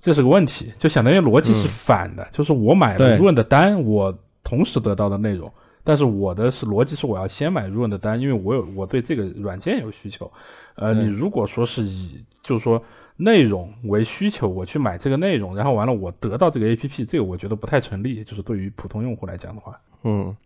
[0.00, 4.12] 这是个问题，就相当于逻辑是嗯反的，就是我买了 Run 的单，我
[4.42, 5.52] 同时得到的内容。
[5.86, 10.30] 但是我的是逻辑是我要先买 Run 的单，因为我有我对这个软件有需求。
[10.74, 12.82] 呃，你如果说是以就是说
[13.16, 18.24] 内容为需求，我去买这个内容，然后完了我得到这个 A P P，这个我觉得不太成立。
[18.24, 20.36] 就是对于普通用户来讲的话，嗯，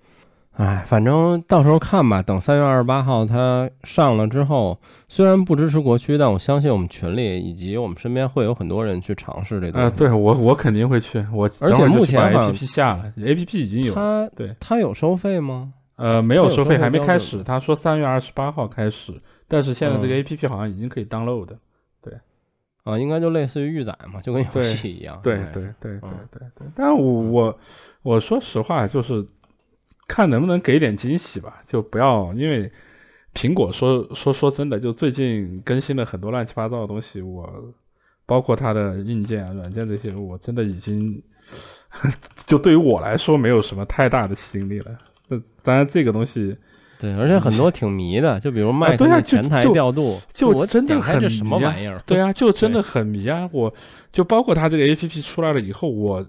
[0.52, 2.20] 哎，反正到时候看吧。
[2.20, 4.78] 等三月二十八号它上了之后，
[5.08, 9.96] 虽然不支持国区，但我相信我们群里以及我们身边会有很多人去尝试这个啊、西。
[9.96, 15.72] 对我我肯定会去，我而且目前 APP 下了，A P P 已经有，它对，它有收费吗？
[15.96, 17.42] 呃，没有收费还没开始。
[17.42, 19.12] 他说三月二十八号开始，
[19.48, 21.58] 但是现在这个嗯 A P P 好像已经可以 download 的。
[22.84, 25.20] 啊，应该就类似于预载嘛，就跟游戏一样。
[25.22, 27.58] 对对对对嗯对对，但我我
[28.02, 29.26] 我说实话，就是
[30.06, 32.70] 看能不能给点惊喜吧，就不要因为
[33.34, 37.72] 苹果说说说真的，就最近更新了很多乱七八糟的东西，我
[38.24, 41.22] 包括它的硬件啊、软件这些，我真的已经
[42.46, 44.98] 就对于我来说没有什么太大的吸引力了。
[45.28, 46.56] 那当然，这个东西
[47.00, 52.00] 对，而且很多挺迷的，就比如麦克对啊就那前台就调度，就我真的很什么玩意儿？
[52.04, 53.48] 对啊，就真的很迷啊！
[53.52, 53.72] 我
[54.10, 56.26] 就包括它这个 A P P 出来了以后，我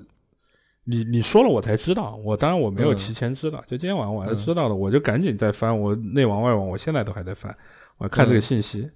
[0.85, 7.55] 你你说了我才知道，我当然我没有嗯提前知道，就今天晚上我还是嗯知道的，我就赶紧在翻，我内网外网，我现在都还在翻，
[7.97, 8.89] 我看这个嗯信息，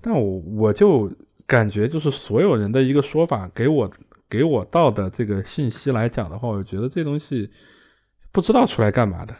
[0.00, 1.10] 但我我就
[1.46, 3.90] 感觉就是所有人的一个说法给我
[4.30, 7.50] 给我到的这个信息来讲的话，我觉得这东西
[8.32, 9.34] 不知道出来干嘛的，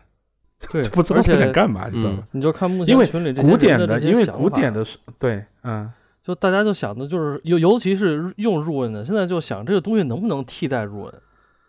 [0.70, 2.28] 对不知道他想干嘛，你知道嗯吗？
[2.32, 5.90] 你就看目因为前群里这些古典的的，因为古典的是对，嗯。
[6.20, 11.14] 就大家就想的就是，尤尤其是用入文的，现在就想这个东西能不能替代入文，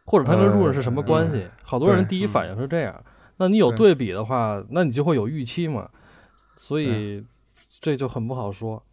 [0.05, 1.45] 或者它跟入文是什么关系？
[1.63, 3.01] 好多人第一反应是这样。
[3.37, 5.87] 那你有对对比的话，那你就会有预期嘛，
[6.57, 7.23] 所以
[7.79, 8.83] 这就很不好说。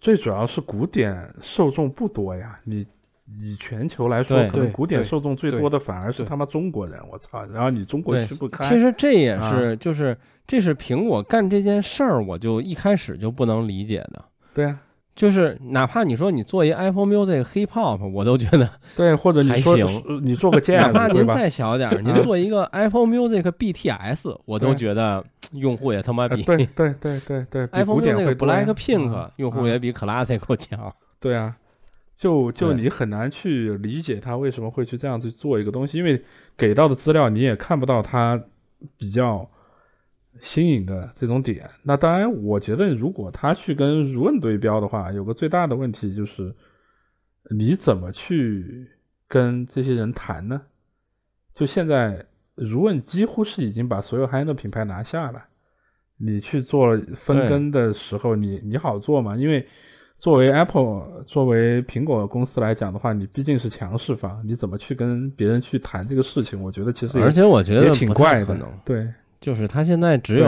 [0.00, 2.86] 最主要是古典受众不多呀，你
[3.26, 7.44] 以全球来说，对可能古典受众最多的反而是他妈中国人，我操！
[7.46, 14.24] 然后你中国对区不，开，其实这也啊是，就是这是苹果干这件事儿，我就一开始就不能理解的。
[14.52, 14.78] 对啊，
[15.16, 21.26] 就是哪怕你说你做一 Apple Music Hip Hop，我都觉得，对，或者你说还行呃你做个哪 jazz，怕您？
[21.28, 30.92] 再小点儿， 您嗯做一个 Apple Music BTS，我都觉得 用户也他妈呃比对对对对对，比 Apple 古典会 Music Blackpink 嗯用户嗯也比 Classical 强。
[31.20, 31.56] 对啊，
[32.16, 36.22] 就就你很难去理解他为什么会去这样去做一个东西，因为
[36.56, 38.42] 给到的资料你也看不到他
[38.96, 39.50] 比较
[40.40, 41.68] 新颖的这种点。
[41.82, 46.54] 那当然，我觉得如果他去跟如问对标的话，有个最大的问题就是
[47.50, 48.88] 你怎么去
[49.28, 50.62] 跟这些人谈呢？
[51.52, 55.44] 就现在，如问几乎是已经把所有 n d 品牌拿下了。
[56.16, 59.36] 你去做分对羹的时候，你你好做吗？
[59.36, 59.66] 因为
[60.18, 66.62] 作为 Apple 作为苹果公司来讲的话，你毕竟是强势方，你怎么去跟别人去谈这个事情？
[66.62, 69.06] 我觉得其实而且我觉也挺得不太怪的能，，对
[69.40, 70.46] 就是他现在只有，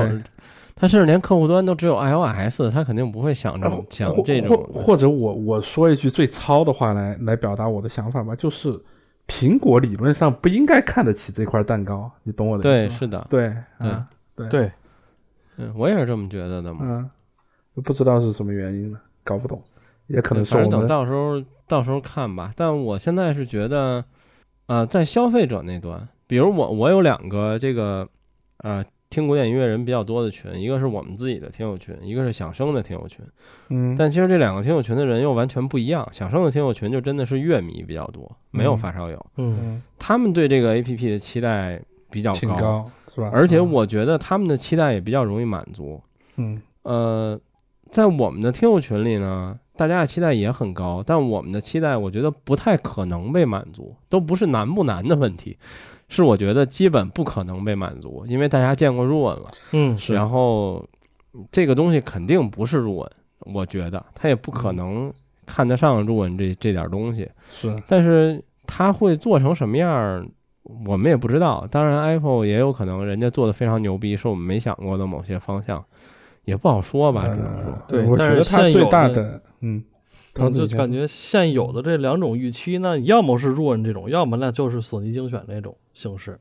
[0.75, 8.79] 他甚至连客户端都只有 iOS，他肯定不会想这啊种想这种或或者我我说一句最糙的话来来表达我的想法吧，就是
[9.27, 12.99] 苹果理论上不应该看得起这块蛋糕，你懂我的，意思吗？
[12.99, 14.73] 是的，对对啊对对，
[15.57, 16.81] 嗯，我也是这么觉得的嘛。
[16.83, 17.11] 嗯，
[17.83, 19.61] 不知道是什么原因呢，搞不懂，
[20.07, 22.53] 也可对能是反正等到时候到时候看吧。
[22.55, 24.05] 但我现在是觉得，
[24.67, 28.09] 呃，在消费者那端，比如我我有两个这个
[28.59, 33.25] 呃听古典音乐人比较多的群，一个是我们自己的听友群，一个是响声的听友群。
[33.71, 36.09] 嗯，但其实这两个听友群的人又完全不一样。
[36.12, 43.31] 响声的听友群就真的是乐迷比较多，没有嗯发烧友，嗯，嗯他们对这个 A P P 的期待比较挺高是吧？
[43.33, 46.01] 而且嗯我觉得他们的期待也比较容易满足。
[46.37, 47.41] 嗯呃，
[47.97, 55.57] 在我们的听友群里呢，大家的期待也很高，但我们的期待我觉得不太可能被满足，都不是难不难的问题，
[56.07, 60.13] 是我觉得基本不可能被满足，因为大家见过入文了，嗯，是。
[60.13, 60.87] 然后
[61.51, 63.11] 这个东西肯定不是入文，
[63.55, 65.13] 我觉得他也不可嗯能
[65.47, 67.83] 看得上入文这这点东西，是。
[67.87, 70.23] 但是他会做成什么样儿，
[70.85, 71.67] 我们也不知道。
[71.71, 75.83] 当然，Apple 也有可能人家做的非常牛逼，是我们没想过的某些方向，
[76.47, 77.79] 也不好说吧，只能呃说。
[77.87, 79.85] 对我觉但是得它最现有的大的，嗯，
[80.39, 86.41] 我就感觉现有的这两种预期那，要么是 Ruin 这种，要么那就是索尼精选那种形式。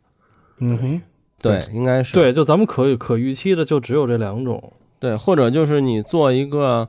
[0.59, 1.01] 嗯哼，
[1.41, 4.71] 对，应该是对，就咱们可可预期的就只有这两种。
[4.99, 6.87] 对，或者就是你做一个，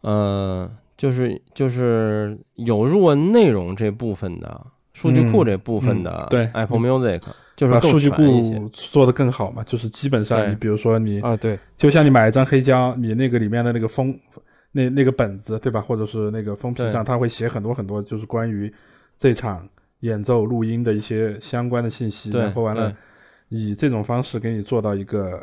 [0.00, 7.20] 呃，就是就是有入 n 内容这部分的数据库嗯这部分嗯的对 Apple Music，
[7.62, 8.10] 就是把数据。
[8.10, 14.18] 库做得更好嘛，就是基本上你比如说你啊，对，就像你买一张黑胶，你那个里面的那个封，
[14.72, 18.72] 那那个本子对吧，或者是那个封皮上，它会写很多很多，就是关于
[19.16, 19.68] 这场
[20.00, 22.92] 演奏录音的一些相关的信息，然后完了
[23.48, 25.40] 以这种方式给你做到一个，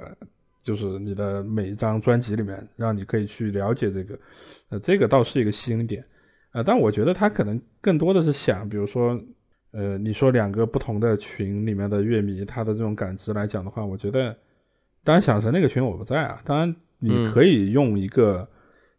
[0.62, 4.20] 就是你的每一张专辑里面，让你可以去了解这个，
[4.72, 6.04] 呃，这个倒是一个吸引点，
[6.52, 9.18] 呃，但我觉得他可能更多的是想，比如说。
[9.72, 14.36] 呃，你说两个不同的群里面的乐迷，他的这种感知来讲的话，我觉得，
[15.04, 17.32] 当然想神那个群我不在啊，当然你嗯。
[17.32, 18.48] 可以用一个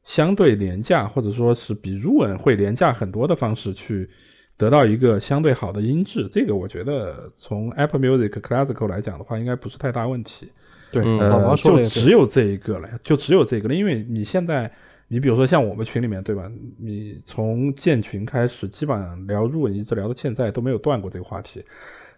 [0.05, 4.09] 相对廉价、或者说是比入文会廉价很多的方式去
[4.57, 10.51] 得到一个相对好的音质，这个我觉得从 Apple Music Classical 来讲的话，应该不是太大问题。
[10.93, 14.71] 对，老王说的就只有这一个了，就只有这个了，因为你现在，
[15.13, 16.49] 你比如说像我们群里面，对吧？
[16.79, 21.65] 你从建群开始，基本上聊入文一直聊到现在都没有断过这个话题，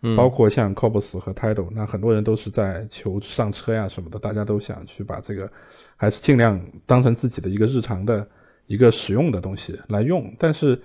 [0.03, 5.51] 嗯包括像 Cobos 和 Tidal，那很多人都是在求上车呀什么的，大家都想去把这个
[5.97, 8.29] 还是尽量当成自己的一个日常的
[8.67, 10.79] 一个使用的东西来用，但是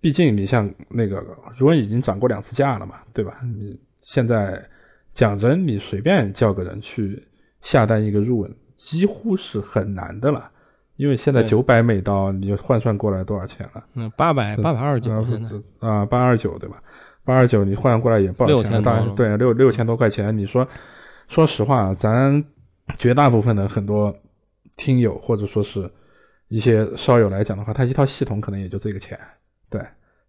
[0.00, 1.20] 毕竟你像那个
[1.56, 3.40] 如文已经涨过两次价了嘛，对吧？
[3.42, 4.64] 你现在
[5.12, 7.20] 讲真，你随便叫个人去
[7.62, 10.48] 下单一个入文，几乎是很难的了，
[10.98, 13.84] 因为现在九百美刀，你就换算过来多少钱了？
[13.94, 15.12] 嗯，八百八百二十九
[15.78, 16.82] 啊八二九对吧？
[17.24, 20.36] 八二九你换过来也不少钱了，6000当然对六六千多块钱。
[20.36, 20.66] 你说，
[21.28, 22.44] 说实话，咱
[22.96, 24.12] 绝大部分的很多
[24.76, 25.88] 听友或者说是
[26.48, 29.16] 一些烧友来讲的话，他一套系统可能也就这个钱，
[29.70, 29.80] 对，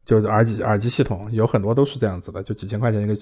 [0.06, 3.14] 就是耳机耳机系统有很多都是这样子的，就几千块钱一个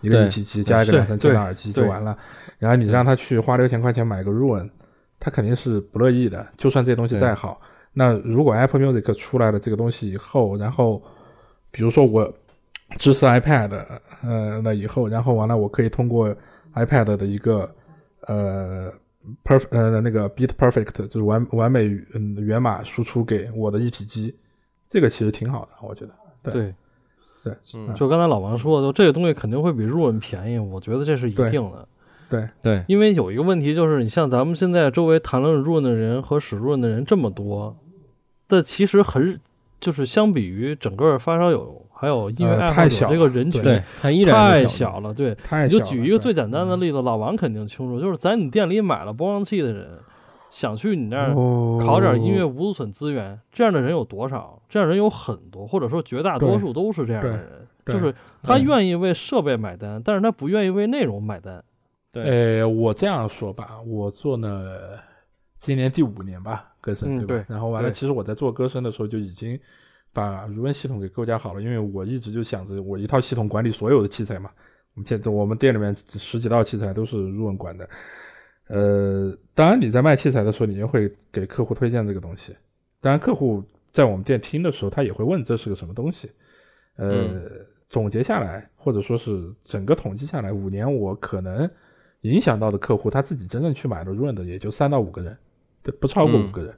[0.00, 2.18] 一个对一体机加一个两三千的耳机就完了，
[2.58, 4.70] 然后你让他去花六千块钱买个 Roon，
[5.18, 7.60] 他肯定是不乐意的，就算这东西再好。
[7.92, 11.02] 那如果 Apple Music 出来了这个东西以后，然后
[11.70, 12.32] 比如说我
[12.98, 13.70] 支持 iPad，
[14.22, 16.34] 呃，那以后，然后完了，我可以通过
[16.74, 17.74] iPad 的一个
[18.26, 18.92] 呃
[19.42, 24.36] perfect 呃那个 Beat Perfect，就是完完美嗯源码输出给我的一体机，
[24.88, 26.14] 这个其实挺好的，我觉得。
[26.42, 26.74] 对对，
[27.44, 31.88] 对，嗯就刚才老王说的，就这个东西肯定会比入文便宜，我觉得这是一定的。
[32.28, 37.76] 对，对，因为有一个问题就是，你像咱们现在周围谈论润的人和使润的人这么多，
[38.46, 39.38] 但其实很
[39.80, 45.14] 就是相比于整个发烧友还有音乐呃爱好者这个人群，对，它依然太是小了。
[45.14, 49.86] 对，太小了你就举一个最简单的嗯例子，老王肯定清楚，就是在你店里买了播放器的人，
[50.50, 51.34] 想去你那儿
[51.84, 54.60] 考点音乐无损资源，这样的人有多少？
[54.68, 58.12] 这样人有很多，或者说绝大多数都是这样的人，就是
[58.42, 61.62] 他愿意为设备买单，但是他不愿意为内容买单。
[62.22, 64.98] 对，呃，我这样说吧，我做呢，
[65.60, 67.44] 今年第五年吧，歌声、对吧？
[67.46, 69.60] 然后完了，其实我在做歌声的时候就已经
[70.14, 74.50] 把如文系统给构架好了，因为我一直就想着我一套系统管理所有的器材嘛。
[74.94, 77.86] 我们现在我们店里面十几套器材都是如文管的。
[78.68, 82.56] 呃，当然你在卖器材的时候，你也会给客户推荐这个东西。
[83.02, 86.30] 当然，客户在我们店听的时候，他也会问这是个什么东西。
[86.96, 91.70] 呃，嗯总结下来，或者说是整个统计下来，五年我可能
[92.28, 95.36] 影响到的客户，他自己真正去买了 Run 的也就三到五个人，
[95.82, 96.74] 对，不超过嗯五个人。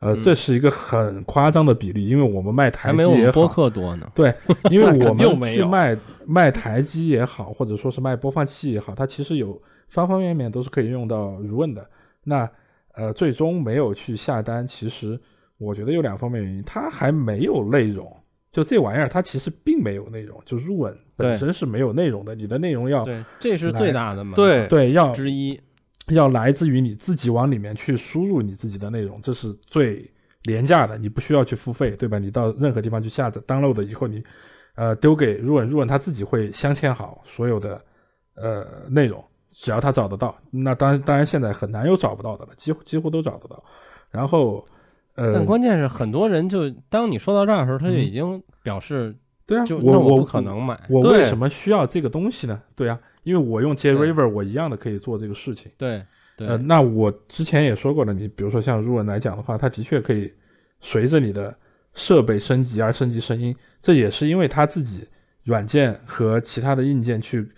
[0.00, 4.08] 呃，嗯这是一个很夸张的比例，因为我们卖台还没机也好播，客多呢。
[4.14, 4.32] 对，
[4.70, 11.84] 因为 我们没去卖卖台机也好，或者说是卖播放器也好，它其实有方方面面都是可以用到 Run 的。
[12.22, 12.48] 那
[12.94, 15.18] 呃，最终没有去下单，其实
[15.56, 18.16] 我觉得有两方面原因，它还没有内容。
[18.50, 25.60] 就这玩意儿，它其实并没有内容，就入文本身是没有内容的，你的内容要对，这是最大的门槛对对要之一。
[26.14, 30.10] 要来自于你自己往里面去输入你自己的内容，这是最
[30.44, 32.18] 廉价的，你不需要去付费，对吧？
[32.18, 34.24] 你到任何地方去下载 download 以后，你
[34.74, 37.78] 呃丢给入文，入文他自己会镶嵌好所有的
[38.36, 40.34] 呃内容，只要他找得到。
[40.50, 43.62] 那当然，当然现在很难有找不到的了，几乎几乎都找得到。
[44.10, 44.74] 然后呃，
[45.34, 49.14] 但关键是很多人就当你说到这儿的时候，他就嗯已经表示
[49.46, 50.78] 对啊，就我我不可能买。
[50.88, 52.60] 我为什么需要这个东西呢？
[52.76, 55.70] 对啊，因为我用 JRiver，我一样的可以做这个事情。
[55.76, 56.04] 对
[56.36, 60.32] 对呃，那我之前也说过了，你比如说像入文来讲的话，它的确可以
[60.80, 61.54] 随着你的
[61.94, 65.06] 设备升级而升级声音，这也是因为它自己
[65.44, 67.48] 软件和其他的硬件去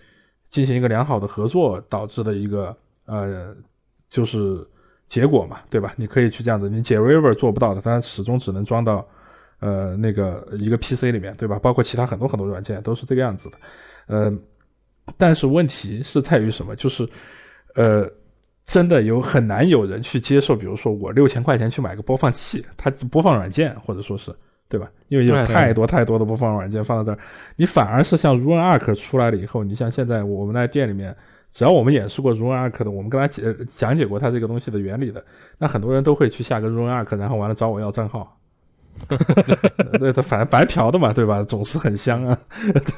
[0.49, 3.55] 进行一个良好的合作导致的一个呃，
[4.09, 4.65] 就是
[5.11, 5.93] 结果嘛，对吧？
[5.97, 9.05] 你可以去这样子，你解 river 做不到的，它始终只能装到
[9.59, 11.59] 呃那个一个 PC 里面，对吧？
[11.59, 13.57] 包括其他很多很多软件都是这个样子的，
[14.07, 14.33] 呃，
[15.17, 16.73] 但是问题是在于什么？
[16.77, 17.05] 就是
[17.75, 18.09] 呃，
[18.63, 24.33] 真的有很难有人去接受，比如说我六千块钱去买个播放器，它播放软件或者说是。
[24.69, 24.89] 对吧？
[25.09, 27.19] 因为有太多太多的播放软件放到这儿，
[27.57, 31.13] 你反而是像 RunArc 出来了以后，你像现在我们在店里面，
[31.53, 33.43] 只要我们演示过 RunArc 的，我们跟他解
[33.75, 35.23] 讲解过他这个东西的原理的，
[35.57, 38.37] 那很多人都会去下个 RunArc，然后完了找我要账号。
[39.99, 41.43] 对，他反正白嫖的嘛，对吧？
[41.43, 42.37] 总是很香啊。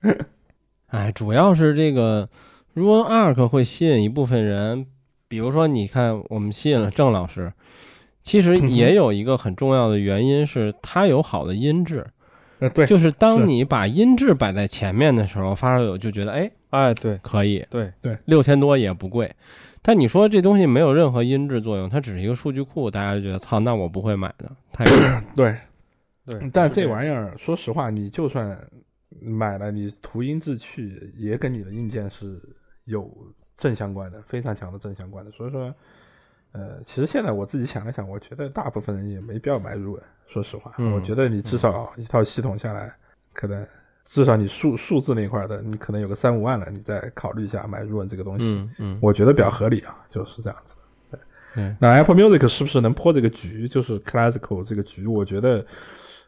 [0.00, 0.16] 对。
[0.88, 2.28] 哎，主要是这个
[2.74, 4.86] RunArc 会吸引一部分人，
[5.28, 7.52] 比如说你看，我们吸引了郑老师。
[8.22, 12.06] 其实也有一个很重要的原因是它有好的音质，
[12.60, 19.32] 呃，对，就是当你把音质摆在前面的时候，发烧友就觉得，哎，哎，对，可以，对对，六千多也不贵。
[19.80, 24.94] 但你说这东西没有任何音质作用，它只是一个数据库，大家就觉得，操，那我不会买的，太贵。
[25.36, 25.56] 对
[26.26, 28.58] 对，但这玩意儿，说实话，你就算
[29.20, 32.40] 买了，你图音质去，也跟你的硬件是
[32.86, 33.08] 有
[33.56, 35.74] 正相关的，非常强的正相关的，所以说。
[36.52, 40.02] 呃，其实现在我自己想了想，我觉得大部分人也没必要买入文。
[40.26, 42.92] 说实话，我觉得你至少一套系统下来，
[43.32, 43.66] 可能
[44.04, 48.44] 至少你数数字那块的，你可能有个三五万了，你再考虑一下买入文这个东西。
[48.46, 50.74] 嗯嗯，我觉得比较合理啊，就是这样子。
[51.54, 53.66] 对，那 Apple Music 是不是能破这个局？
[53.66, 55.64] 就是 Classical 这个局，我觉得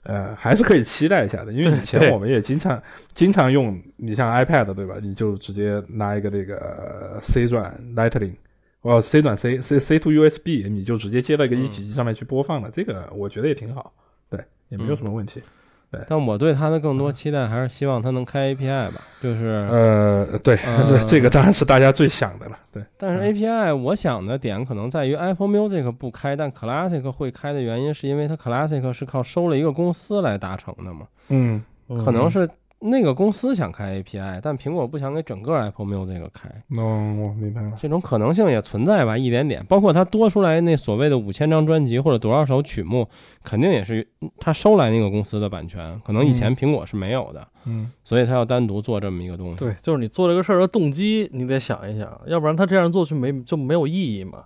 [0.04, 4.94] 呃还是可以期待一下的，因为以前我们也经常经常用，你像 iPad 对吧？
[5.02, 8.34] 你就直接拿一个那个 C 转 Lightning。
[8.82, 13.92] 哦，C 短 C C C to USB，你就直接接到一个一体机上面去播放了，这个我觉得也挺好，
[14.30, 15.42] 对，也没有什么问题。
[15.90, 20.56] 对，但我对它的更多期待还是希望它能开 API 吧，就是呃，对，
[21.06, 22.82] 这个当然是大家最想的了，对。
[22.96, 31.62] 但是 API 我想的点可能在于 Apple Music 不开，但 Classic 会开的原因是因为它 Classic 是靠收了一个公司来达成的嘛，嗯，
[32.04, 32.48] 可能是。
[32.82, 36.48] 那个公司想开 API，但苹果不想给整个 Apple Music 开。
[36.80, 37.72] 哦，我明白了。
[37.78, 39.62] 这种可能性也存在吧，一点点。
[39.66, 43.06] 包括它多出来那所谓的五千张专辑或者多少首曲目，
[43.44, 44.08] 肯定也是
[44.38, 47.46] 他收来那个公司的版权，可能以前苹果是没有的。
[47.66, 47.90] 嗯。
[48.02, 49.58] 所以他要单独做这么一个东西。
[49.58, 54.44] 对，就是你做这个事儿的动机，你得想一想，要不然他这样做就没就没有意义嘛。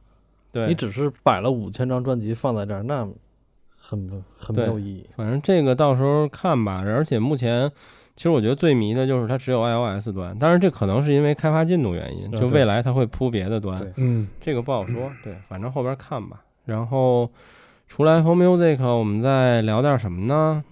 [0.51, 0.67] 对。
[0.67, 3.09] 你只是摆了五千张专辑放在这儿，那
[3.79, 5.07] 很很没有意义。
[5.17, 7.71] 反正这个到时候看吧，而且目前。
[8.17, 16.41] 其实我觉得最迷的就是它只有 iOS 端，当然这可能是因为开发进度原因，就未来它会铺别的端，嗯，这个不好说，对，反正后边看吧。
[16.65, 17.29] 然后
[17.89, 20.63] 除了 Apple Music，我们再聊点什么呢？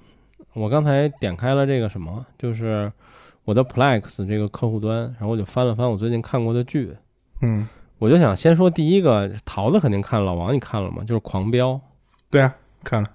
[0.54, 2.90] 我刚才点开了这个什么，就是
[3.44, 6.94] 我的 Plex 这个客户端，然后我就翻了翻我最近看过的剧，
[7.40, 7.66] 嗯，
[7.98, 11.02] 我就想先说第一个，桃子肯定看了，老王你看了吗？
[11.04, 11.70] 就是《狂飙》，
[12.30, 13.10] 对啊，看了。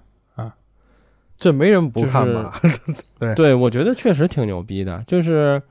[1.38, 2.60] 这没人不看吧？
[3.18, 5.02] 对对，我觉得确实挺牛逼的。
[5.06, 5.62] 就是，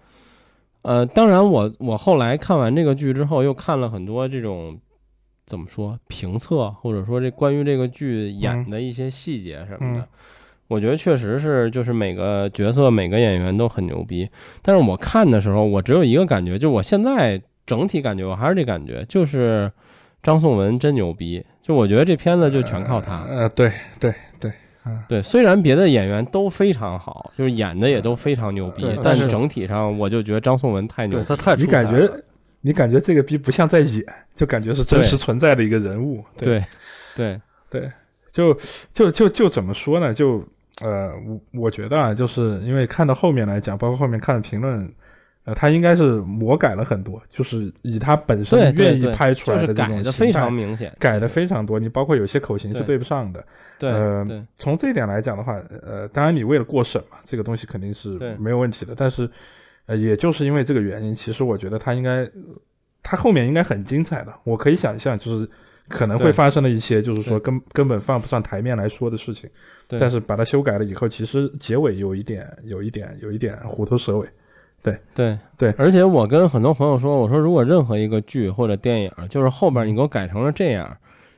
[0.82, 4.80] 呃，当然我我后来看完这个剧之后，又看了很多这种
[5.46, 10.08] 怎么说评测，或者说这关于这个剧演的一些细节什么的。
[10.70, 14.30] 我觉得确实是，就是每个角色每个演员都很牛逼。
[14.62, 19.72] 但是我看的时候，我只有一个感觉，就我现在整体感觉我还是这感觉，就是
[20.22, 21.42] 张颂文真牛逼。
[21.62, 23.24] 就我觉得这片子就全靠他。
[23.30, 24.14] 呃，对对
[25.08, 25.20] 对。
[25.20, 32.10] 对，虽然别的演员都非常好，就是演的也都非常牛逼，但是整体上我就觉得张颂文太牛，他太你感觉
[32.62, 34.04] 你感觉这个逼不像在演，
[34.36, 36.24] 就感觉是真实存在的一个人物。
[36.38, 36.64] 对，
[37.16, 37.92] 对，对，
[38.32, 38.58] 就
[38.94, 40.14] 就就就怎么说呢？
[40.14, 40.44] 就
[40.82, 41.12] 呃，
[41.54, 44.92] 我我觉得啊，就是因为看到后面来讲，包括后面看评论。
[45.46, 51.80] 呃，他应该是魔改了很多，就是以他本身愿意拍出来的这种的非常明显，改的非常多。
[51.80, 53.42] 你包括有些口型是对不上的。
[53.80, 55.54] 对，呃，从这一点来讲的话，
[55.84, 58.94] 呃，当然你为了过审嘛，这个东西肯定是没有问题的。
[58.96, 59.30] 但是，
[59.86, 62.30] 呃，也就是因为这个原因，其实我觉得它应该，
[63.04, 64.34] 它后面应该很精彩的。
[64.44, 65.50] 我可以想象，就是
[65.88, 69.50] 可能会发生的一些，就是说根根本放不上台面来说的事情。
[69.88, 74.28] 对但是把它修改了以后，其实结尾有一点，有一点，有一点虎头蛇尾。
[74.84, 80.96] 对对对，而且我跟很多朋友说，我说如果任何一个剧或者电影，就是后边你给我改成了这样，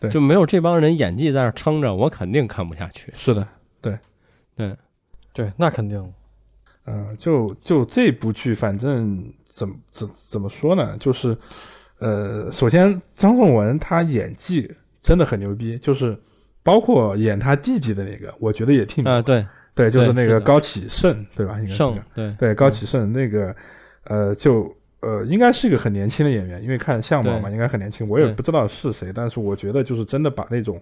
[0.07, 3.11] 就没有这帮人演技在那撑着，我肯定看不下去。
[3.15, 3.47] 是的，
[3.81, 3.97] 对
[4.55, 4.75] 对
[5.33, 6.13] 对，那肯定。
[6.85, 10.95] 嗯，就就这部剧，反正怎怎怎么说呢？
[10.99, 11.37] 就是
[11.97, 14.71] 呃，首先张颂文他演技
[15.01, 16.17] 真的很牛逼，就是
[16.63, 19.45] 包括演他弟弟的那个，我觉得也挺啊，对。
[19.75, 21.57] 对，就是那个高启盛，对吧？
[21.57, 23.55] 应该盛，对对，高启盛那个，
[24.03, 28.07] 呃，就呃，应该是一个很年轻的演员，因为看相貌嘛，应该很年轻。
[28.07, 30.81] 我也不知道是谁，但是我觉得就是真的把那种，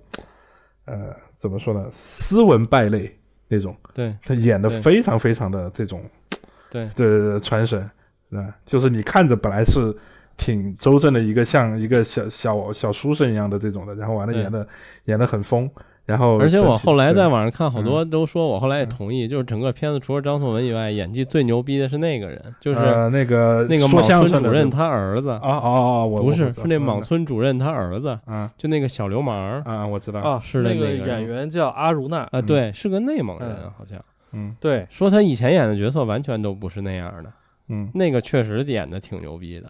[0.85, 3.15] 呃，怎么说呢，斯文败类
[3.47, 6.03] 那种，对他演的非常非常的这种，
[6.71, 7.79] 对对对传神，
[8.31, 9.95] 啊，就是你看着本来是
[10.35, 14.67] 挺周正的一个像一个小小小书生一样的这种的，然后完了演的
[15.05, 15.69] 演的很疯，
[16.07, 17.83] 然后而且我后来在网上看，好嗯。
[17.83, 33.99] 多都说，我后来也同意，就是整个片子除了张颂文以外，演技最牛逼的是那个人，就是呃那个那个莽村主任他儿子，啊啊啊，我不是，是那莽嗯村主任他儿子，啊就那个小流氓啊，我知道啊，是那个演员叫阿如娜，啊，对，是个内蒙人嗯，好像
[34.31, 34.53] 嗯。
[34.61, 37.29] 对，说他以前演的角色完全都不是那样的，
[37.67, 37.91] 嗯。
[37.93, 39.69] 那个确实演的挺牛逼的，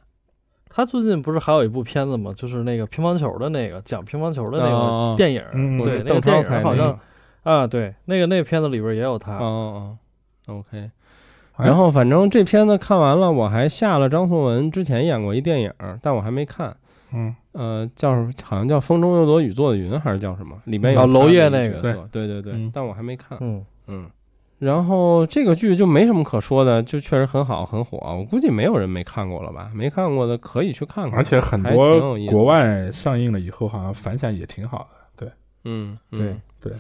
[0.78, 2.32] 他最近不是还有一部片子吗？
[2.36, 7.00] 就是那个乒乓球的那个讲乒乓球的那哦个电影，嗯对，那个电超拍那影好像个，
[7.52, 9.98] 啊，对，那个那个片子里边也有他，哦哦
[10.46, 10.78] 哦，OK。
[11.56, 16.78] 哎然后反正这片子看完了，我还下了张颂文之前演过一电影，但我还没看。
[17.12, 20.56] 嗯呃，叫什么好像叫《风中有朵雨做的云》还是叫什么？
[20.66, 23.36] 里面有娄烨那个一角色，对对对，嗯但我还没看。
[23.42, 24.06] 嗯，嗯，
[24.60, 29.72] 然后这个剧就没什么可说的，就确实很好很火，我估计没有人没看过了吧？
[29.74, 35.26] 没看过的可以去看看，而且很多国外上映了以后，好像反响也挺好的。
[35.26, 35.32] 对，
[35.66, 36.74] 嗯，对嗯对。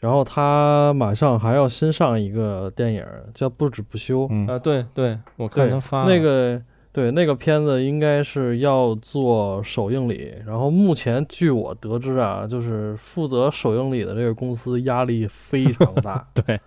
[0.00, 3.04] 然后他马上还要新上一个电影
[3.34, 6.60] 叫《不止不休》，嗯啊，对对，我看他发那个。
[6.90, 16.58] 对那个片子应该是要做首映礼，然后目前据我得知啊，就是负责首映礼的这个公司压力非常大， 对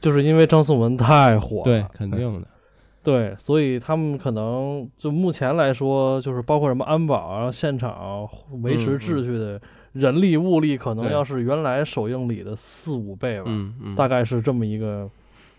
[0.00, 2.46] 就是因为张颂文太火了，对，肯定的，
[3.02, 8.28] 对，所以他们可能就目前来说，就是包括什么安保啊、现场
[8.62, 9.60] 维持秩序的
[9.92, 15.08] 人力物力，可能要是原来首映礼的四五倍吧，嗯嗯，大概是这么一个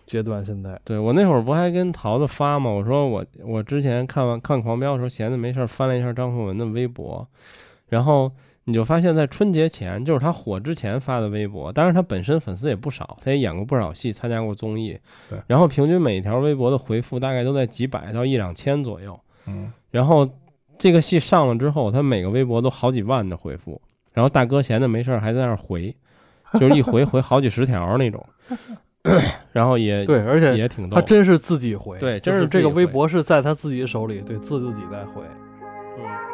[0.06, 0.44] 阶段。
[0.44, 2.70] 现在，对我那会儿不还跟桃子发吗？
[2.70, 7.26] 我说我我之前看完看《狂飙》的时候，闲着没事儿翻了一下张颂文的微博，
[7.88, 8.30] 然后
[8.70, 14.96] 你就发现，在春节前，就是他火之前发的微博，当然他本身粉丝也不少，他也演过不少戏，参加过综艺
[15.28, 19.72] 对，然后平均每一条微博的回复大概都在几百到一两千左右，嗯。
[19.90, 20.24] 然后
[20.78, 25.92] 这个戏上了之后，他每个微博都好几万的回复，然后大哥闲的没事儿还在那儿回，
[26.60, 28.24] 就是一回 回好几十条那种，
[29.52, 35.22] 然后也对，而且也挺逗，他真是自己回，对真是这个微博是在他自己手里，对，自自己在回。
[35.98, 36.29] A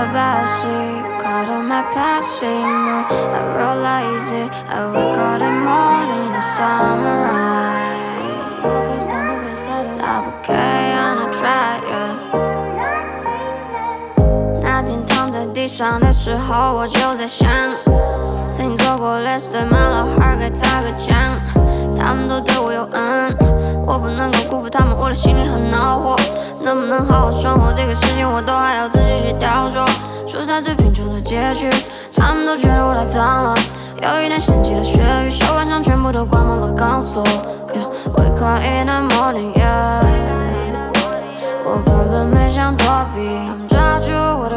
[0.00, 3.06] backseat, caught on my passing mood.
[3.10, 4.50] I realize it.
[4.68, 8.62] I wake up in morning, the summer rain.
[8.62, 10.00] Focused on moving settings.
[10.00, 10.52] Double K
[10.94, 12.14] on a track, yeah.
[14.62, 17.48] 那天躺在地上的时候，我就在想，
[18.52, 21.40] 曾经做过 list 对满老汉该咋个讲？
[21.98, 23.34] 他们都对我有恩，
[23.85, 26.15] 我不能够辜负他们，我的心里很恼火。
[26.63, 29.83] 能不能好好生活，这个事情我都还要自己去雕琢。
[30.27, 31.69] 处在最贫穷的街区，
[32.15, 33.55] 他们都觉得我太脏了。
[34.01, 37.23] 有一天掀起了血雨，手腕上全部都挂满了钢索。
[37.73, 40.01] Yeah, wake up in the morning, yeah.
[41.65, 44.55] 我根本没想躲避，他们抓住我的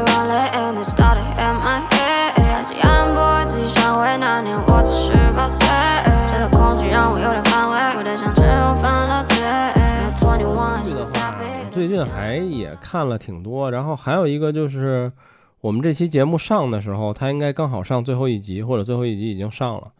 [11.94, 15.12] 近还也看了挺多，然后还有一个就是
[15.60, 19.92] 我们这期节目上的时候，它应该刚好上最后一集，或者最后一集已经上了，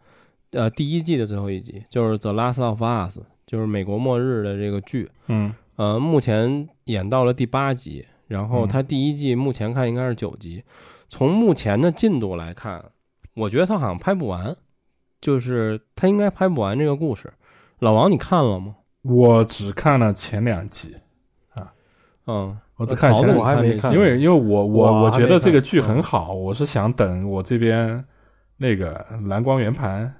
[0.51, 10.65] 呃，第一季的最后一集就是《The Last of Us》，就是美国末日的这个剧，嗯呃，目前演到了第八集，然后嗯它第一季目前看应该是九集，
[11.07, 12.83] 从目前的进度来看，
[13.35, 14.53] 我觉得它好像拍不完，
[15.21, 17.31] 就是它应该拍不完这个故事。
[17.79, 18.75] 老王，你看了吗？
[19.03, 20.95] 我只看了前两集，
[22.27, 28.03] 嗯，我只看桃子我还没看因为因为我我我觉得这个剧很嗯好，我是想等我这边
[28.57, 30.13] 那个蓝光圆盘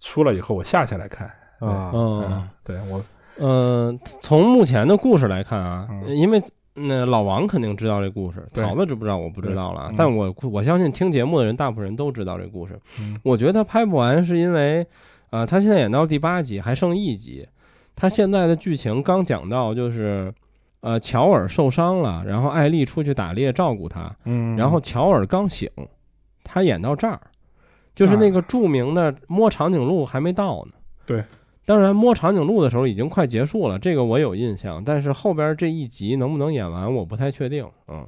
[0.00, 1.26] 出了以后，我下下来看。
[1.58, 3.02] 啊，嗯嗯，对我
[3.38, 6.40] 嗯，从目前的故事来看啊，嗯因为
[6.72, 9.92] 那老王肯定知道这故事，桃子知不知道我不知道了。
[9.96, 12.80] 但我我相信听节目的人，大部分人都知道这故事。
[12.98, 14.86] 嗯我觉得他拍不完是因为，
[15.30, 17.46] 呃，他现在演到第八集，还剩一集。
[17.94, 20.32] 他现在的剧情刚讲到，就是，
[20.80, 25.70] 呃，乔尔受伤了，然后艾丽出去打猎照顾他，嗯，然后乔尔刚醒，
[26.42, 27.20] 他演到这儿，
[27.94, 30.72] 就是那个著名的摸长颈鹿还没到呢。
[31.04, 31.22] 对，
[31.66, 37.68] 当然摸长颈鹿的时候已经快结束了，这个我有印象，但是后边这一集能不能演完，我不太确定。
[37.88, 38.06] 嗯，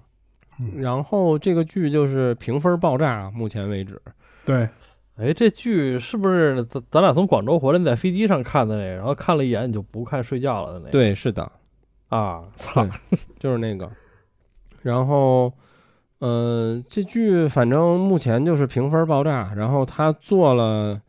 [0.59, 4.01] 嗯然后这个剧就是评分爆炸，目前为止。
[4.47, 4.69] 对，
[5.17, 10.91] 哎，这剧是不是咱咱俩从广州回来，你在飞机上看的那个，然后看了一眼你就不看睡觉了的那个？
[10.91, 11.51] 对，是的，
[12.13, 12.87] 啊，操，
[13.39, 13.91] 就是那个。
[14.83, 15.51] 然后，
[16.19, 19.55] 呃，这剧反正目前就是评分爆炸。
[19.57, 21.01] 然后他做了，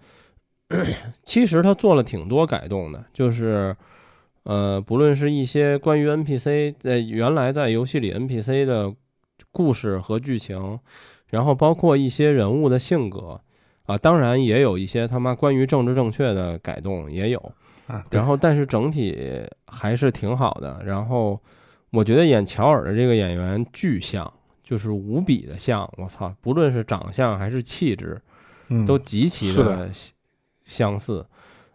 [1.26, 3.76] 其实他做了挺多改动的，就是，
[4.44, 8.94] 呃，不论是一些关于 NPC 在原来在游戏里 NPC 的
[9.52, 10.80] 故事和剧情，
[11.28, 13.42] 然后包括一些人物的性格
[13.88, 17.52] 啊，当然也有一些他妈关于政治正确的改动也有。
[17.88, 20.82] 啊，然后但是整体还是挺好的。
[20.86, 21.40] 然后
[21.92, 24.32] 我觉得演乔尔的这个演员巨像，
[24.64, 25.90] 就是无比的像。
[25.98, 28.22] 我操，不论是长相还是气质，
[28.70, 30.14] 嗯都极其的的相
[30.66, 31.26] 相似。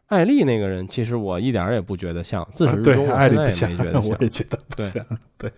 [0.07, 4.17] 艾丽那个人，其实我一点儿也不觉得像，自始至终我艾丽也没觉得，像 我。
[4.21, 4.91] 也觉得不对
[5.39, 5.53] 对。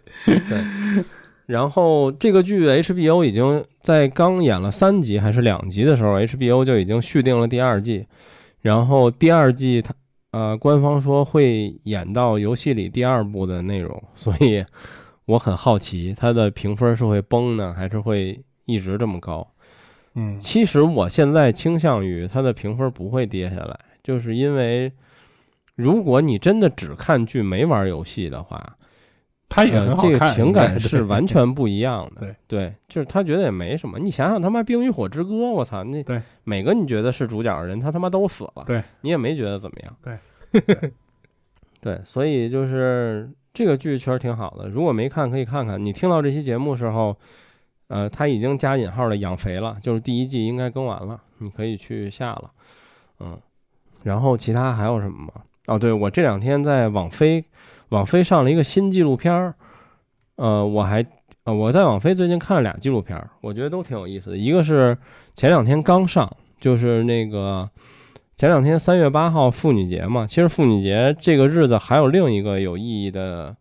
[1.46, 8.07] 然后这个剧 HBO 已经在刚演了三集还是两集的时候，HBO 就已经续订了第二季。
[8.61, 9.94] 然后第二季它
[10.30, 14.64] 呃官方说会演到游戏里第二部的内容，所以
[15.24, 19.46] 我很好奇它的评分是会崩呢，还是会一直这么高？
[20.14, 24.92] 嗯，其实我现在倾向于它的评分不会跌下来，就是因为
[25.76, 28.76] 如果你真的只看剧没玩游戏的话，
[29.51, 32.34] 他也呃这个情感是完全不一样的。
[32.46, 33.98] 对就是他觉得也没什么。
[33.98, 36.03] 你想想他妈《冰与火之歌》，我操，那
[36.44, 39.96] 每个你觉得是主角的人，他他妈都死了，对你也没觉得怎么样。
[40.03, 40.92] 对
[41.82, 44.68] 对，所以就是这个剧确实挺好的。
[44.68, 45.84] 如果没看，可以看看。
[45.84, 47.16] 你听到这期节目时候，
[47.88, 52.51] 呃，他已经加引号的养肥了，就是第一季应该更完了，你可以去下了。
[53.18, 53.38] 嗯，
[54.03, 55.32] 然后其他还有什么吗？
[55.66, 57.44] 哦，对，我这两天在网飞，
[57.91, 59.55] 网飞上了一个新纪录片儿，
[60.36, 61.05] 呃，我还
[61.45, 64.36] 呃我在网飞最近看了俩纪录片儿，我觉得都挺有意思的。
[64.36, 64.97] 一个是
[65.34, 67.68] 前两天刚上，就是那个
[68.36, 73.55] 前两天三月八号妇女节嘛，其实妇女节这个日子还有另一个有意义的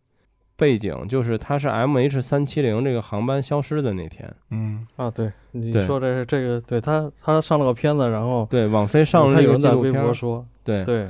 [0.55, 4.31] 背景，就是它是 MH 三七零这个航班消失的那天。
[4.51, 4.85] 嗯。
[4.95, 10.85] 啊，对，你说这是这个，对他他上了个片子，然后对，网飞上了我看这个有在微纪录片儿，博说，对。
[10.85, 11.07] 对，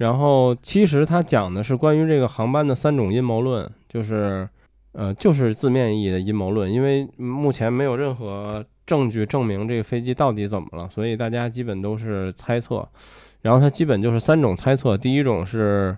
[0.00, 4.48] 然后其实它讲的是关于这个航班的三种阴谋论，就是
[4.92, 12.88] 呃，就是字面意义的阴谋论，因为目前没有任何证据证明这个飞机到底怎么了，所以大家基本都是猜测。
[13.42, 15.94] 然后它基本就是三种猜测，第一种是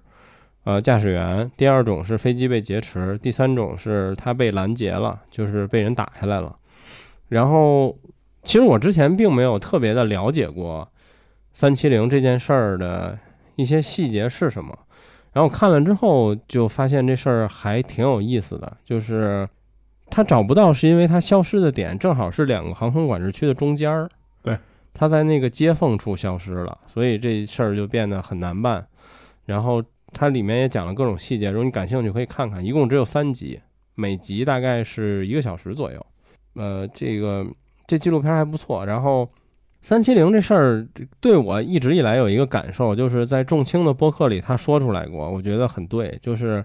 [0.64, 6.56] 呃驾驶员，第二种是飞机被劫持，第三种是他被拦截了，就是被人打下来了。
[7.28, 7.96] 然后
[8.42, 10.88] 其实我之前并没有特别的了解过
[11.52, 13.16] 三七零这件事儿的
[13.62, 14.78] 一些细节是什么。
[15.32, 19.48] 然后看了之后就发现这事儿还挺有意思的，就是
[20.10, 24.06] 他找不到是因为他消失的点正好是两个航空管制区的中间儿，
[24.42, 24.58] 对，
[24.92, 28.86] 他在那个接缝处消失了，所以这事儿就变得很难办。
[29.46, 29.82] 然后
[30.12, 33.58] 它里面也讲了各种细节，如果你感兴趣可以看看，一共只有三集，
[33.94, 36.06] 每集大概是一个小时左右。
[36.54, 37.46] 呃，这个
[37.86, 38.84] 这纪录片还不错。
[38.84, 39.26] 然后
[39.82, 40.86] 三七零这事儿
[41.20, 46.64] 对我一直以来有一个感受，就是在仲青的播客里他说出来过，我觉得很对，就是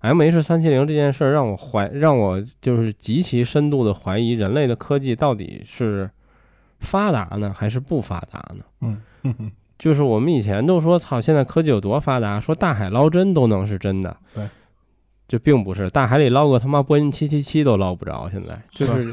[0.00, 6.10] M H 三七零这件事儿让我怀让我就是极其深度的怀疑人类的科技到底是
[6.80, 9.34] 发达呢还是不发达呢？
[9.78, 14.48] 就是我们以前都说操，现在科技有多发达，说大海捞针都能是真的，对，
[15.28, 18.60] 这并不是，大海里捞个他妈波音七七七都捞不着，现在。
[18.72, 19.10] 就是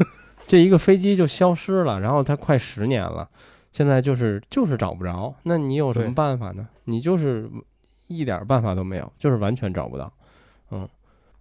[0.47, 3.29] 这一个飞机就消失了，然后它快十年了，
[3.71, 6.67] 现在就是就是找不着，那你有什么办法呢？
[6.85, 7.47] 你就是
[8.07, 10.11] 一点办法都没有，就是完全找不到。
[10.71, 10.87] 嗯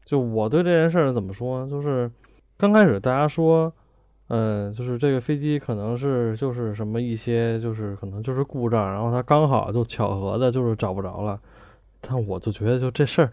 [0.05, 1.71] 就我对这件事儿怎么说呢？
[1.71, 2.11] 就是
[2.57, 3.73] 刚开始大家说，
[4.29, 11.41] 呃，就是这个飞机可能是就是什么一些就是可能就是故障，然后它刚好就巧合的就是找不着了。
[12.01, 13.31] 但我就觉得就这事儿，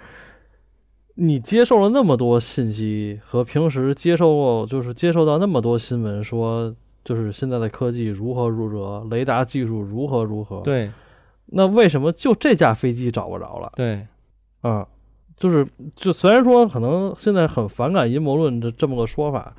[1.15, 6.75] 你接受了那么多信息和平时接受过就是接受到那么多新闻说。
[7.05, 10.89] 就是现在的科技如何如何，雷达技术如何如何，对
[11.47, 13.69] 那为什么就这架飞机找不着了？
[13.75, 14.07] 对
[14.61, 14.87] 啊，
[15.35, 19.53] 就是就虽然说可能现在很反感阴谋论这这么个说法，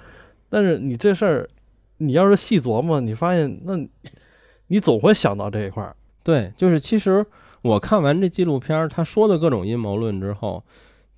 [0.49, 1.49] 但是你这事儿，
[1.99, 3.77] 你要是细琢磨，你发现那，
[4.69, 5.95] 你总会想到这一块儿。
[6.23, 7.27] 对，就是其实
[7.61, 10.65] 我看完这纪录片儿，他说的各种阴谋论之后，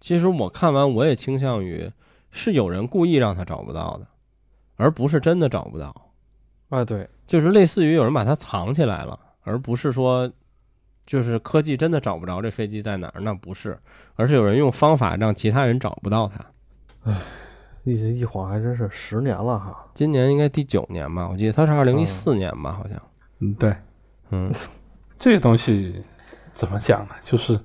[0.01, 1.91] 其实我看完我也倾向于
[2.31, 4.07] 是有人故意让他找不到的，
[4.77, 5.95] 而不是真的找不到。
[6.69, 10.31] 啊，对，就是类似于有人把它藏起来了，而不是说，
[11.05, 13.79] 就是科技真的找不着这飞机在哪儿，那不是，
[14.17, 17.15] 而是有人用方法让其他人找不到它。
[17.85, 19.87] 一一晃还真是十年了哈。
[19.95, 23.01] 今年应该第九年吧，我记得它是二零一四年吧，好像。
[23.39, 23.77] 嗯，对，
[24.31, 24.53] 嗯，
[25.17, 26.03] 这个东西
[26.51, 27.15] 怎么讲呢？
[27.23, 27.57] 就是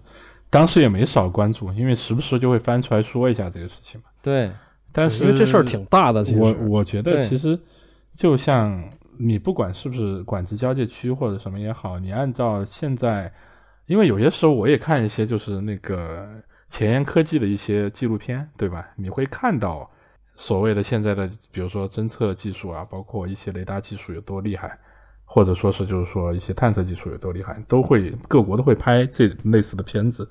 [0.52, 4.08] 当时也没少关注，因为时不时就会翻出来说一下这个事情嘛。
[4.22, 4.52] 对，
[4.92, 7.58] 但是因为这事儿挺大的，其实我我觉得其实
[8.18, 8.84] 就像
[9.18, 13.32] 你不管是不是管制交界区或者什么也好，你按照现在，
[13.86, 16.30] 因为有些时候我也看一些就是那个
[16.68, 18.90] 前沿科技的一些纪录片，对吧？
[18.98, 19.90] 你会看到
[20.36, 24.78] 所谓的现在的，比如说侦测技术啊，包括一些雷达技术有多厉害。
[25.34, 30.30] 或者说是就是说一些探测技术有多厉害，都会各国都会拍这类似的片子，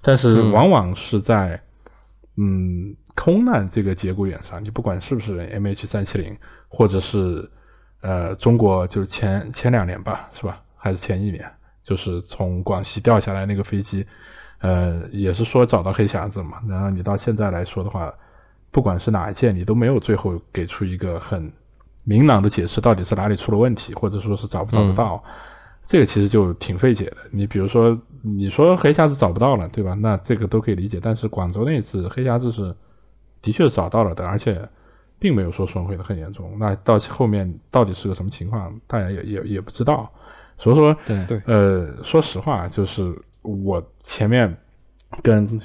[0.00, 1.60] 但是嗯往往是在
[2.36, 6.36] 嗯空难这个节骨眼上，你不管是不是 MH 三七零，
[6.68, 7.50] 或者是
[8.02, 10.62] 呃中国就前前两年吧，是吧？
[10.76, 11.44] 还是前一年，
[11.82, 14.06] 就是从广西掉下来那个飞机，
[14.60, 16.62] 呃，也是说找到黑匣子嘛。
[16.68, 18.14] 然后你到现在来说的话，
[18.70, 21.52] 不管是哪一件，你都没有最后给出一个很
[22.08, 25.22] 明朗的解释，到底是哪里出了问题，或者说是找不找得到。
[25.84, 27.16] 这个其实就挺费解的。
[27.32, 29.94] 你比如说，你说黑匣子找不到了，对吧？
[29.94, 31.00] 那这个都可以理解。
[31.02, 32.74] 但是广州那次黑匣子是
[33.42, 34.68] 的确是找到了的，而且
[35.18, 36.56] 并没有说损毁的很严重。
[36.58, 40.08] 那到后面到底是个什么情况，大家也也也不知道。
[40.58, 44.56] 所以说，对对呃，说实话，就是我前面
[45.22, 45.60] 跟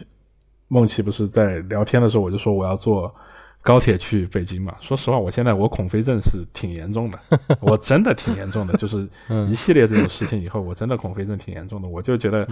[0.68, 3.14] 梦琪不是在聊天的时候，我就说我要坐
[3.62, 4.76] 高铁去北京嘛。
[4.82, 7.20] 说实话，我现在我恐飞症是挺严重的，
[7.62, 9.08] 我真的挺严重的，就是
[9.50, 11.88] 一系列这种事情以后，我真的恐飞症挺严重的。
[11.88, 12.48] 我就觉得，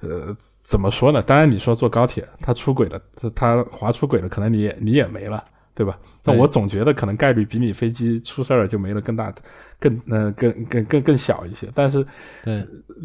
[0.00, 1.22] 呃，怎么说呢？
[1.22, 5.44] 当然你说坐高铁，他出轨了，它它滑出轨了，可能你也你也没了。
[5.72, 5.98] 对吧？
[6.22, 9.32] 但我总觉得可能概率比你飞机出事儿就没了更大，
[9.78, 11.70] 更呃更更更更小一些。
[11.74, 12.04] 但是
[12.42, 12.62] 对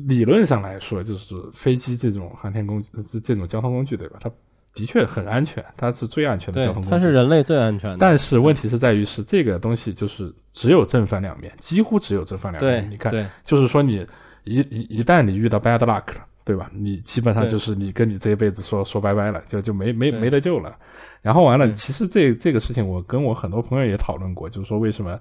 [0.08, 4.18] 理论上来说，就是飞机这种航天工具、这这种交通工具，对吧？
[4.20, 4.30] 它
[4.76, 6.90] 的确很安全，它是最安全的交通，工具。
[6.90, 7.98] 它是人类最安全的。
[8.00, 12.92] 但是问题是在于是这个东西就是只有正反两面，几乎只有正反两对面。
[12.92, 13.10] 你看，
[13.46, 14.06] 就是说你
[14.44, 16.70] 一一一旦你遇到 bad luck 了，对吧？
[16.74, 20.76] 你基本上就是你跟你这一辈子说说拜拜了，就就没没没得救了。
[21.22, 25.20] 然后完了，其实这这个事情我跟我很多朋友也讨论过，就是说为什么，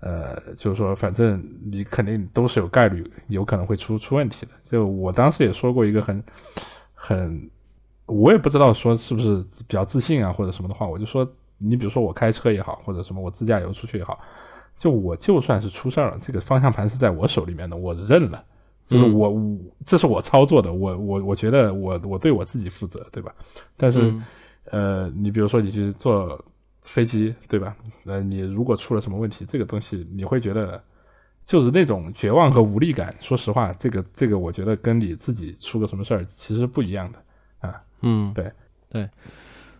[0.00, 4.52] 呃，就是说反正你肯定都是有概率有可能会出出问题的。
[4.64, 6.22] 就我当时也说过一个很
[6.92, 7.50] 很，
[8.10, 11.26] 我也不知道说是不是比较自信啊或者什么的话，我就说
[11.58, 14.18] 你比如说我开车也好，或者什么我自驾游出去也好，
[14.78, 18.44] 就我就算是出事儿了，这个方向盘是在我手里面的，我认了。
[18.88, 23.32] 就是嗯我，我这是我操作的，我我我觉得我我对我自己负责，对吧？
[23.76, 24.24] 但是，嗯
[24.64, 26.44] 呃，你比如说你去坐
[26.82, 27.76] 飞机，对吧？
[28.04, 30.82] 呃，你如果出了什么问题，这个东西你会觉得
[31.46, 33.14] 就是那种绝望和无力感。
[33.20, 37.18] 说实话，这个这个我觉得跟你自己出个什么事儿其实不一样的。
[38.02, 38.50] 嗯，对
[38.88, 39.08] 对，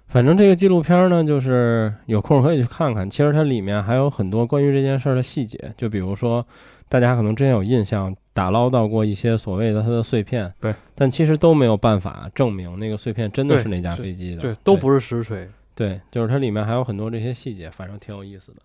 [0.08, 3.08] 反正这个纪录片呢，就是有空可以去看看。
[3.08, 6.46] 其实它里面还有很多关于这件事儿的细节，就比如说
[6.88, 15.48] 大家可能真有印象，打捞到过一些所谓的它的碎片，对，但其实都没有办法证明那个碎片真的是那架飞机的，对，都不是实锤。
[15.74, 18.58] 对，就是它里面还有很多这些细节，反正挺有意思的。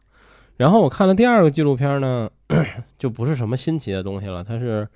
[0.57, 2.29] 然后我看了第二个纪录片呢，
[2.97, 4.87] 就不是什么新奇的东西了，它是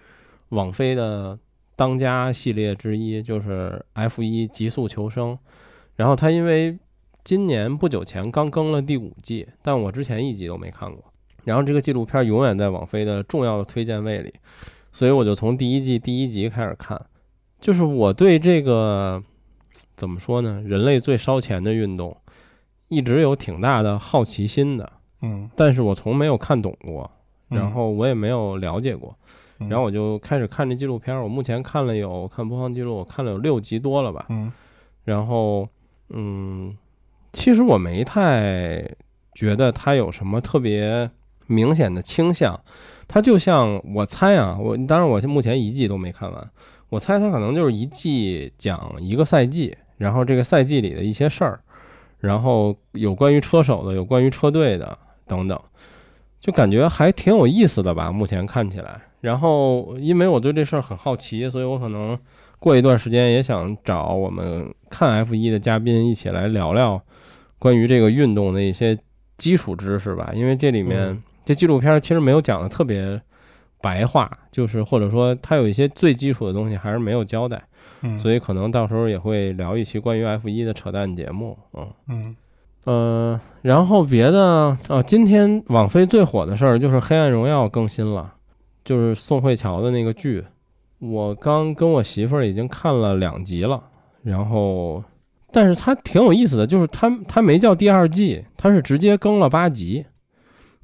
[0.49, 1.37] 网飞的
[1.79, 5.39] 当家系列之一，就是 F 一极速求生。
[5.95, 6.77] 然后它因为
[7.23, 11.01] 今年不久前刚更了第五季，但我之前一集都没看过。
[11.45, 14.33] 然后这个纪录片永远在网飞的重要的推荐位里，
[14.91, 17.01] 所以我就从第一季第一集开始看。
[17.61, 19.23] 就是我对这个
[19.95, 20.61] 怎么说呢？
[20.65, 22.17] 人类最烧钱的运动，
[22.89, 27.09] 一直有挺大的好奇心的，嗯，但是我从没有看懂过，
[27.51, 29.35] 嗯然后我也没有了解过，嗯
[29.67, 31.23] 然后我就开始看这纪录片儿。
[31.23, 34.25] 我目前看了有看播放记录，我看了有六集多了吧。
[34.29, 34.51] 嗯
[35.05, 35.67] 然后，
[36.09, 36.77] 嗯，
[37.33, 38.87] 其实我没太
[39.33, 41.09] 觉得它有什么特别
[41.47, 42.59] 明显的倾向。
[43.07, 46.49] 它就像我猜啊，我当然我目前一季都没看完，
[46.89, 51.59] 我猜它可能就是一季讲一个赛季，然后这个赛季里的一些事儿，
[52.19, 54.95] 然后有关于车手的，有关于车队的
[55.25, 55.59] 等等，
[56.39, 58.11] 就感觉还挺有意思的吧。
[58.11, 62.17] 目前看起来，然后因为我对这事儿很好奇，所以我可能
[62.59, 67.01] 过一段时间也想找我们看 F 一的嘉宾一起来聊聊
[67.57, 68.97] 关于这个运动的一些
[69.37, 70.31] 基础知识吧。
[70.33, 73.19] 因为这里面、嗯这纪录片其实没有讲的特别
[73.81, 77.59] 白话，就是或者说它有一些最基础的东西还是没有交代，
[78.01, 81.57] 嗯，所以可能到时候也会聊一期关于 F 一的扯淡节目。
[81.73, 81.87] 嗯。
[82.07, 82.35] 嗯
[82.85, 88.35] 呃，然后别的哦，今天网飞最火的事儿就是《黑暗荣耀》更新了，
[88.89, 90.43] 就是宋慧乔的那个剧。
[90.97, 93.79] 我刚跟我媳妇儿已经看了两集了，
[94.23, 95.03] 然后
[95.51, 100.03] 但是它挺有意思的，就是它它没叫第二季，它是直接更了八集。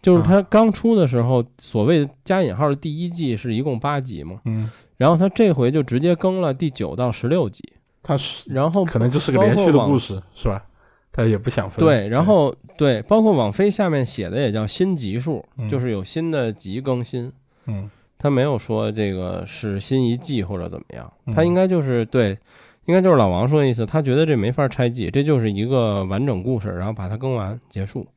[0.03, 10.63] 就是它刚出的时候，所谓加引号的第一季是一共八集嘛，嗯，然后它这回就直接更了第九到十六集，它是然后可能就是个连续的故事，是吧？
[11.11, 11.83] 他也不想分。
[11.83, 17.31] 对，然后对，包括网飞下面写的也叫新集数，嗯就是有新的集更新，
[17.65, 22.37] 嗯他没有说这个是新一季或者怎么样，嗯他应该就是对，
[22.85, 28.07] 应该就是老王说的意思，他觉得这没法拆季，这就是一个完整故事，然后把它更完结束。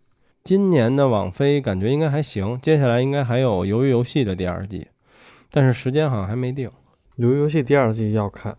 [0.45, 4.87] 今年的网飞感觉应该还行，接下来应该还有《鱿鱼游戏》的第二季，
[5.51, 6.71] 但是时间好像还没定。
[7.19, 8.57] 鱿鱼游戏第二季要看，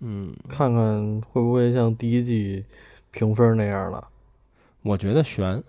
[0.00, 2.64] 嗯，看看会不会像第一季
[3.10, 4.08] 评分那样了。
[4.82, 5.62] 我觉得悬。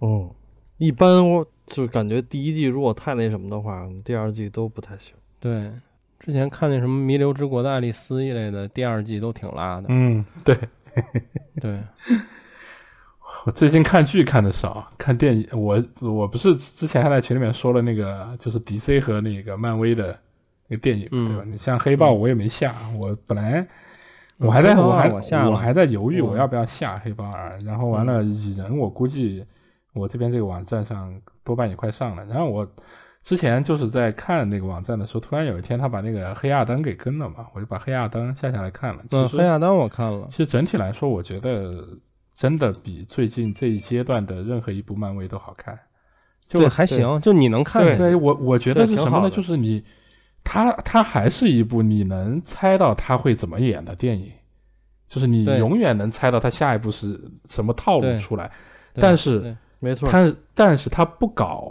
[0.00, 0.28] 嗯，
[0.76, 5.14] 一般我就感觉第一季如果太那什么的话，第二季都不太行。
[5.40, 5.70] 对，
[6.20, 9.86] 之前看那什么《弥留之国的爱丽丝》一类的，第二季都挺拉的。
[9.88, 10.58] 嗯，对。
[11.60, 11.80] 对，
[13.44, 20.16] 我最近看剧看的少，看电影我我不是之前还在群里面说了那个就是 DC 和那个漫威的
[20.68, 21.44] 那个电影，嗯对吧？
[21.44, 23.66] 你像黑豹我也没下，我本来
[24.38, 25.08] 嗯我还在我还
[25.48, 29.44] 我还在犹豫嗯我要不要下黑豹二，然后完了蚁人我估计
[29.94, 31.12] 我这边这个网站上
[31.44, 32.66] 多半也快上了，然后我
[33.22, 39.02] 之前就是在看那个网站的时候，突然有一天他把那个黑亚当给跟了嘛，我就把黑亚当下下来看了。
[39.08, 40.26] 其嗯，实黑亚当我看了。
[40.30, 41.86] 其实整体来说，我觉得
[42.36, 45.78] 真的比最近这一阶段的任何一部漫威都好看。
[46.48, 46.84] 就对，还。
[46.84, 47.96] 行，就你能看。
[47.96, 49.30] 对我，我觉得是什么呢？
[49.30, 49.82] 就是你，
[50.42, 54.30] 他他还是一部你能猜到他会怎么演的电影，
[55.08, 57.18] 就是你永远能猜到他下一步是
[57.48, 58.50] 什么套路出来。
[58.92, 61.68] 但是对没错，他但是他不搞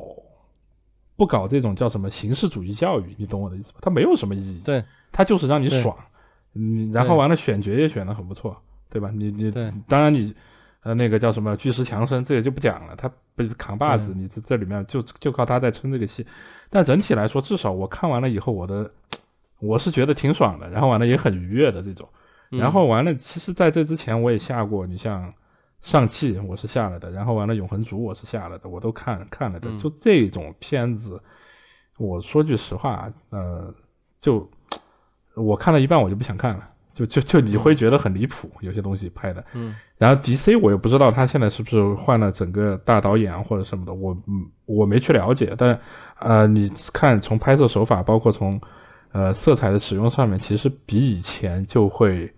[1.15, 3.79] 不搞这种叫什么形式主义教育，你懂我的意思吧？
[3.81, 4.61] 他没有什么意义。
[4.63, 5.97] 对，他就是让你爽，
[6.53, 8.55] 嗯，然后完了选角也选的很不错，
[8.89, 9.09] 对吧？
[9.11, 10.33] 你你对当然你
[10.83, 16.25] 呃那个叫什么巨石强森，这个就不讲了，他不是扛把子，你这这里面就就靠他在撑这个戏。
[16.69, 18.91] 但整体来说，至少我看完了以后，我的
[19.59, 22.07] 我是觉得挺爽的，然后完了也很愉悦的这种。
[22.51, 25.33] 嗯然后完了，其实在这之前我也下过，你像
[25.83, 29.69] 上汽我是下了的，然后完了永恒族我是下了的，我都看看了的。
[29.69, 31.21] 嗯就这种片子，
[31.97, 33.71] 我说句实话，呃，
[34.21, 34.49] 就
[35.35, 39.43] 我看到一半我就不想看了，就就就你会觉得很离谱，有些东西拍的。
[39.53, 45.77] 嗯然后 DC 我也不知道他现在是不是换了整个大导演啊或者什么的，我嗯我没去了解，但
[46.19, 48.59] 呃你看从拍摄手法，包括从
[49.11, 52.33] 呃色彩的使用上面，其实比以前就会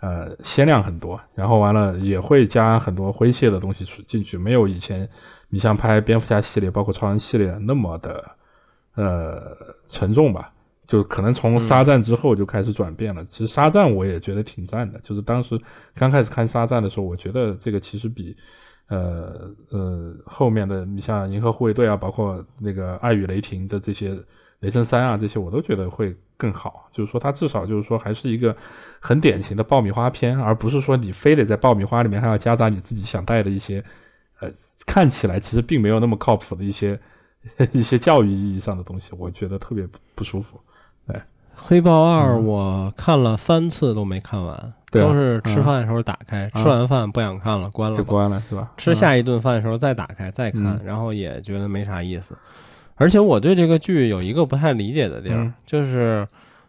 [0.00, 5.08] 呃鲜亮很多，然后完了也会加很多诙谐的东西出进去，没有以前
[5.48, 8.24] 你像拍蝙蝠侠系列，包括超人系列那么的
[8.94, 9.56] 呃
[9.88, 10.52] 沉重吧。
[10.86, 13.22] 就可能从沙赞之后就开始转变了。
[13.28, 15.60] 其实沙赞我也觉得挺赞的，就是当时
[15.94, 18.34] 刚开始看沙赞的时候，我觉得这个其实比
[18.88, 24.18] 呃呃后面的你像银河护卫队啊，包括那个爱与雷霆的这些
[24.60, 26.88] 雷神三啊这些，我都觉得会更好。
[26.90, 28.56] 就是说它至少就是说还是一个
[29.00, 33.82] 很典型的爆米花片，而不是说你非得在爆米花里面还要夹杂你自己想带的一些
[34.40, 34.48] 呃
[34.86, 36.98] 看起来其实并没有那么靠谱的一些
[37.72, 40.60] 一些教育意义上的东西，我觉得特别不不舒服。
[41.60, 48.04] 黑豹二嗯我看了三次都没看完，都是吃饭的时候打开，嗯吃完饭不想看了，关了。
[48.04, 48.70] 关了是吧？
[48.76, 52.38] 吃下一顿饭的时候再打开再看，嗯然后也觉得没啥意思。
[52.94, 56.24] 而且我对这个剧有一个不太理解的地儿，嗯就是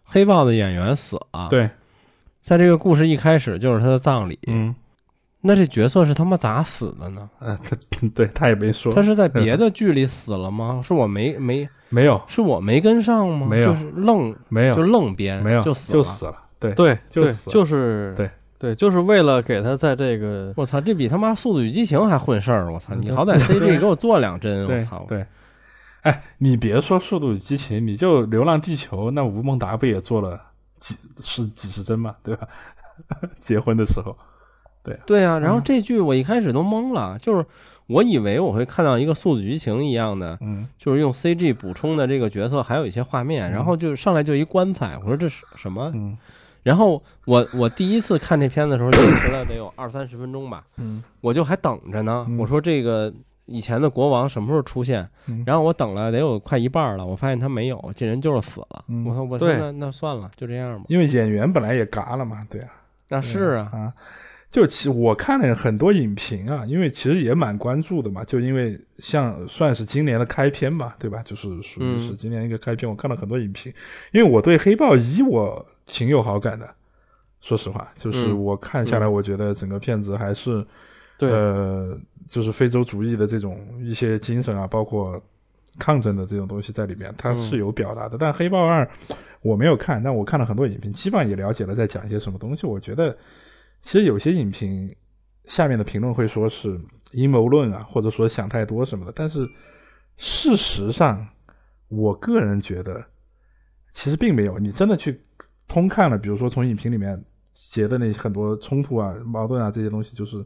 [0.06, 1.70] 黑豹的演员死了，，对，
[2.42, 4.74] 在这个故事一开始就是他的葬礼，嗯，
[5.42, 7.30] 那这角色是他妈咋死的呢？
[7.40, 7.58] 嗯，
[8.16, 10.82] 对他也没说，他是在别的剧里死了吗？
[10.84, 13.48] 是我没没没有是我没跟上吗？
[13.48, 15.98] 没有就是愣没有就愣编，没有就死了。
[15.98, 22.72] 就死了，对对，就死了就是对对，就是为了给他在这个我操，这比他妈《速度与激情》还混事儿！
[22.72, 24.68] 我操，嗯你好歹 CG 给我做两帧！
[24.68, 25.26] 我操，对。
[26.02, 30.42] 哎，你别说《速度与激情》，你就《流浪地球》，那吴孟达不也做了
[30.80, 32.48] 几是几十帧嘛，对吧？
[33.40, 34.16] 结婚的时候，
[34.84, 37.46] 对对啊，然后嗯这剧我一开始都懵了，就是
[37.88, 45.92] 我以为我会看到一个《速度与激情》一样的，嗯，就是用 CG 补充的这个角色，还有一些画面，嗯然后就上来就一棺材，我说这是什么？
[45.96, 46.18] 嗯
[46.62, 52.26] 然后我我第一次看这片子的时候，坚持了得有二三十分钟吧，嗯我就还等着呢。
[52.28, 53.12] 嗯我说这个
[53.50, 55.08] 以前的国王什么时候出现？
[55.28, 55.44] 嗯。
[55.46, 58.86] 然后我等了得有快一半了，我发现他没有，这人就是死了。
[58.88, 59.06] 嗯。
[59.06, 60.86] 我说我说那那算了，就这样吧。
[60.88, 62.70] 因为演员本来也嘎了嘛，对啊，
[63.10, 63.94] 那是啊，啊，
[64.52, 71.22] 就其我看了很多影评啊，因为其实也蛮关注的嘛，就因为像算是今年的开篇吧，对吧？
[71.24, 73.72] 就是属于是嗯今年一个开篇，我看了很多影评，
[74.12, 76.68] 因为我对黑豹一我挺有好感的，
[77.42, 78.44] 说实话，就是嗯。
[78.44, 80.66] 我看下来，我觉得整个片子还是，
[81.18, 81.32] 对。
[81.32, 81.98] 呃，
[82.30, 85.22] 就是非洲主义的这种一些精神啊，包括
[85.78, 88.18] 抗争的这种东西在里面，它是有表达的。
[88.18, 88.86] 但《黑豹二》
[89.42, 92.68] 我没有看，但我看了很多影评，基本上也了解了在讲一些什么东西。
[92.68, 93.18] 我觉得
[93.82, 94.96] 其实有些影评
[95.46, 96.80] 下面的评论会说是
[97.12, 99.50] 阴谋论啊，或者说想太多什么的，但是
[100.18, 101.28] 事实上，
[101.88, 103.04] 我个人觉得
[103.94, 104.60] 其实并没有。
[104.60, 105.20] 你真的去
[105.68, 107.24] 通看了，比如说从影评里面
[107.54, 110.46] 写的那很多冲突啊、矛盾啊这些东西，就是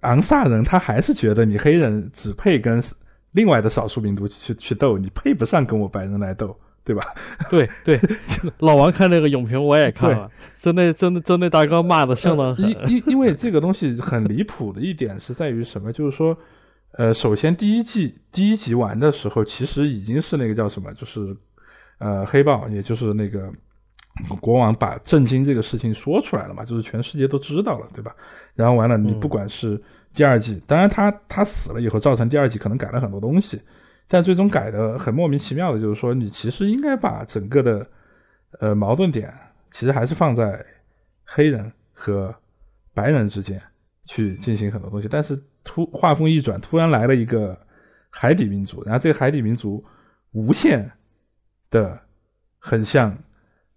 [0.00, 2.82] 昂萨人他还是觉得你黑人只配跟
[3.32, 7.14] 另外的少数民族去去斗，你配不上跟我白人来斗，对吧？
[7.48, 8.00] 对对，
[8.58, 15.92] 老王看那个影评我也看了，就那就那就那大哥骂的相当狠因，因因为这个东西很离谱的一点是在于什么？
[15.92, 16.36] 就是说，
[16.92, 21.36] 呃，首先第一季第一集完的时候，其实已经是那个叫什么，就是
[21.98, 23.48] 呃黑豹，也就是那个
[24.40, 28.14] 国王把震惊这个事情说出来了嘛，就是全世界都知道了，对吧？
[28.54, 29.80] 然后完了，你嗯不管是
[30.14, 33.60] 第二季，当然他他死了以后，造成第二季可能改了很多东西，
[34.08, 37.86] 但最终改的很莫名其妙的，就是说你其实应该把整个的
[38.60, 39.32] 呃矛盾点，
[39.70, 40.64] 其实还是放在
[41.24, 42.34] 黑人和
[42.92, 43.60] 白人之间
[44.04, 47.56] 去进行很多东西，但是突话锋一转，突然来了一个
[48.10, 49.84] 海底民族，然后这个海底民族
[50.32, 50.90] 无限
[51.70, 51.96] 的
[52.58, 53.16] 很像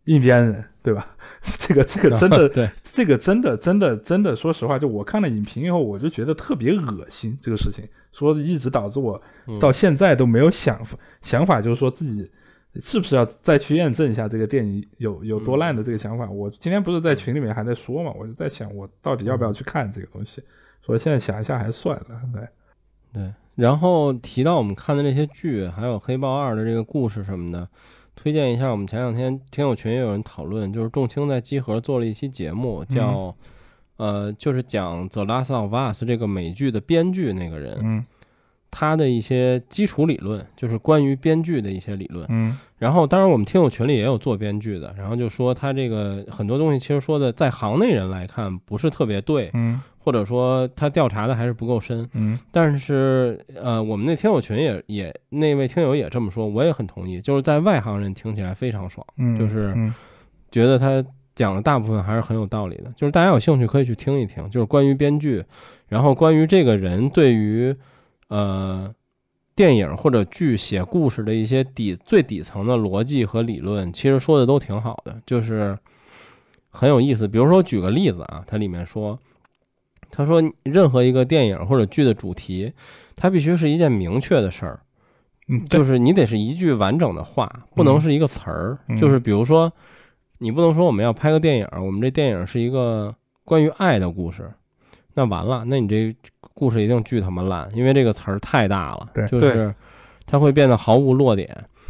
[0.05, 1.15] 印第安人，对吧？
[1.59, 7.37] 这个这个真的 对，这个真的真的真的，说实话，就我看了影评以后，我就觉得特别恶心。
[7.41, 12.29] 这个事情说一直导致我嗯到现在都没有想法想法，就是说自己
[12.81, 16.29] 是不是要再去验证一下这个电影有有多烂的这个想法。
[16.29, 20.41] 我今天不是在群里面还在说嘛，我就在想我到底要不要去看这个东西。
[20.81, 22.41] 所以现在想一下还是算了，对。
[23.13, 27.69] 对，然后提到我们看的那些剧，还有《黑豹二》的这个故事什么的，
[28.15, 28.69] 推荐一下。
[28.69, 33.35] 我们前两天听友群也有人讨论，就是众卿在集合做了一期节目，叫、
[33.97, 38.05] 呃，就是讲《The Last of Us》这个美剧的编剧那个人，嗯
[38.75, 42.25] 他的一些基础理论，就是关于编剧的一些理论。
[42.29, 52.09] 嗯然后，当然我们听友群里也有做编剧的，然后就说他这个很多东西，其实说的在行内人来看不是特别对，嗯或者说他调查的还是不够深。
[52.13, 59.93] 嗯但是，呃，我们那听友群也也那位听友也这么说，我也很同意，就是在外行人听起来非常爽，嗯，就是嗯
[60.51, 61.01] 觉得他
[61.35, 62.91] 讲的大部分还是很有道理的。
[62.97, 65.41] 就是大家有兴趣可以去听一听，就是关于编剧，
[65.87, 67.73] 然后关于这个人对于
[68.27, 68.93] 呃
[69.55, 75.77] 电影或者剧写故事的一些底最底层的逻辑和理论，其实说的都挺好的，就是
[76.69, 77.27] 很有意思。
[77.27, 79.19] 比如说举个例子啊，它里面说。
[80.15, 82.71] 他说：“任何一个电影或者剧的主题，
[83.15, 84.79] 它必须是一件明确的事儿，
[85.47, 88.77] 嗯，就是你得是一句完整的话，不能是一个词儿。
[88.89, 89.73] 嗯就是比如说，
[90.37, 94.53] 你不能说我们要拍个电影，我们这电影是一个关于爱的故事，
[95.15, 96.15] 那完了，那你这
[96.53, 99.27] 故事一定巨他妈烂，因为这个词儿太大了，对。
[99.27, 99.73] 就是
[100.25, 101.49] 它会变得毫无落点。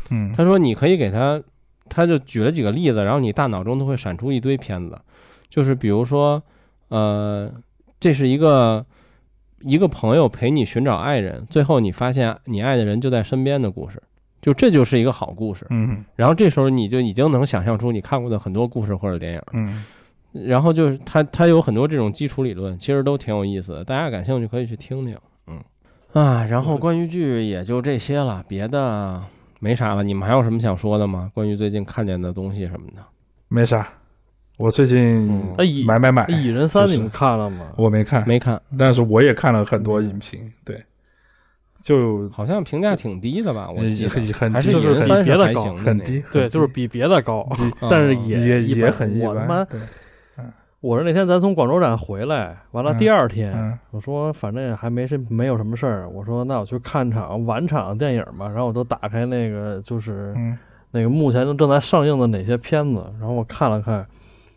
[0.10, 0.32] 嗯。
[0.34, 1.42] 他说你可以给他，
[1.90, 4.98] 他就举了几个例子，然后你大脑中都会闪出一堆片子，
[5.50, 6.42] 就是比如说，
[6.88, 7.52] 呃，
[8.00, 8.86] 这是一个
[9.60, 14.02] 一个朋友陪你寻找爱人，最后你发现你爱的人就在身边的故事，
[14.42, 15.68] 就这就是一个好故事。
[15.70, 16.04] 嗯。
[16.16, 19.42] 然后这时候你就已经能想象出你看过的很多故事或者电影。
[19.52, 19.84] 嗯
[20.34, 25.18] 然后就是他他有很多这种基础理论，其实都挺有意思的，大家感兴趣可以去听听。
[25.48, 25.60] 嗯
[26.14, 29.22] 啊，然后关于剧也就这些了，别的
[29.60, 30.04] 没啥了。
[30.04, 31.32] 你们还有什么想说的吗？
[31.34, 33.04] 关于最近看见的东西什么的？
[33.48, 33.88] 没啥。
[34.58, 35.28] 我最近
[35.86, 37.72] 买买买，蚁人三你们看了吗？
[37.76, 40.80] 我没看，没看，但是我也看了很多影评，对，
[41.84, 43.68] 就好像评价挺低的吧？
[43.72, 47.50] 我呃记很很得还是蚁就是三别的高很低，对，就是比别的高，
[47.90, 49.68] 但是嗯也也也很一般。
[50.84, 60.58] 我是那天咱从广州站回来，完了嗯第二天，嗯我说反正也还没什没有什么事儿，我说那我去看场晚场电影吧，然后我都打开那个就是嗯
[60.92, 64.06] 那个目前正在上映的哪些片子，然后我看了看，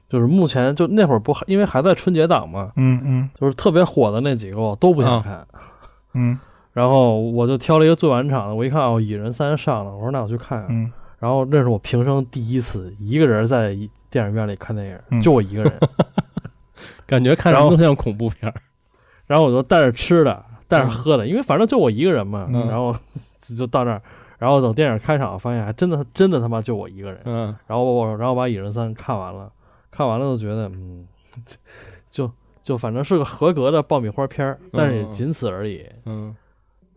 [0.08, 3.30] 就是目前就那会儿不还因为还在春节档嘛，嗯嗯。
[3.40, 5.46] 就是特别火的那几个我都不想看，
[6.14, 6.36] 嗯。
[6.74, 10.90] 然后我就挑了一个最晚场的，我一看哦，《蚁人三》上了，我说那我去看看，嗯。
[11.20, 15.72] 然后那是我平生第一次一个人在一电影院里看电影，嗯就我一个人，
[17.06, 18.54] 感觉看然后着都像恐怖片儿。
[19.26, 22.66] 然后我就带着吃的，带着喝的，因为反正就我一个人嘛，嗯。
[22.68, 22.96] 然后
[23.42, 24.00] 就就到那儿，
[24.38, 27.54] 然后等电影开场，发现还真的真的他妈就我一个人，嗯。
[27.66, 29.52] 然后我然后把《蚁人三》看完了，
[29.90, 31.06] 看完了就觉得嗯，
[32.10, 32.30] 就
[32.62, 36.34] 就反正是个合格的爆米花片儿，但是仅此而已，嗯，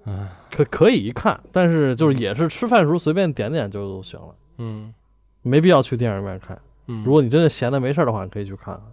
[0.05, 0.13] 唉。
[0.51, 4.93] 可可以一看，但是就是也是吃饭时候随便点点就就行了，嗯。
[5.41, 6.59] 没必要去电影院看。
[6.89, 8.83] 嗯，如果你真的闲的没事儿的话，你可以去看看。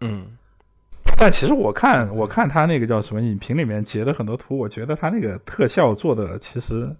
[0.00, 0.26] 嗯
[1.18, 6.94] 但其实我看我看他那个叫什么影评里面截的很多图，我觉得他那个特效做的其实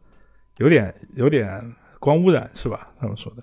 [0.57, 2.89] 有点有点光污染，是吧？
[2.99, 3.43] 他们说的。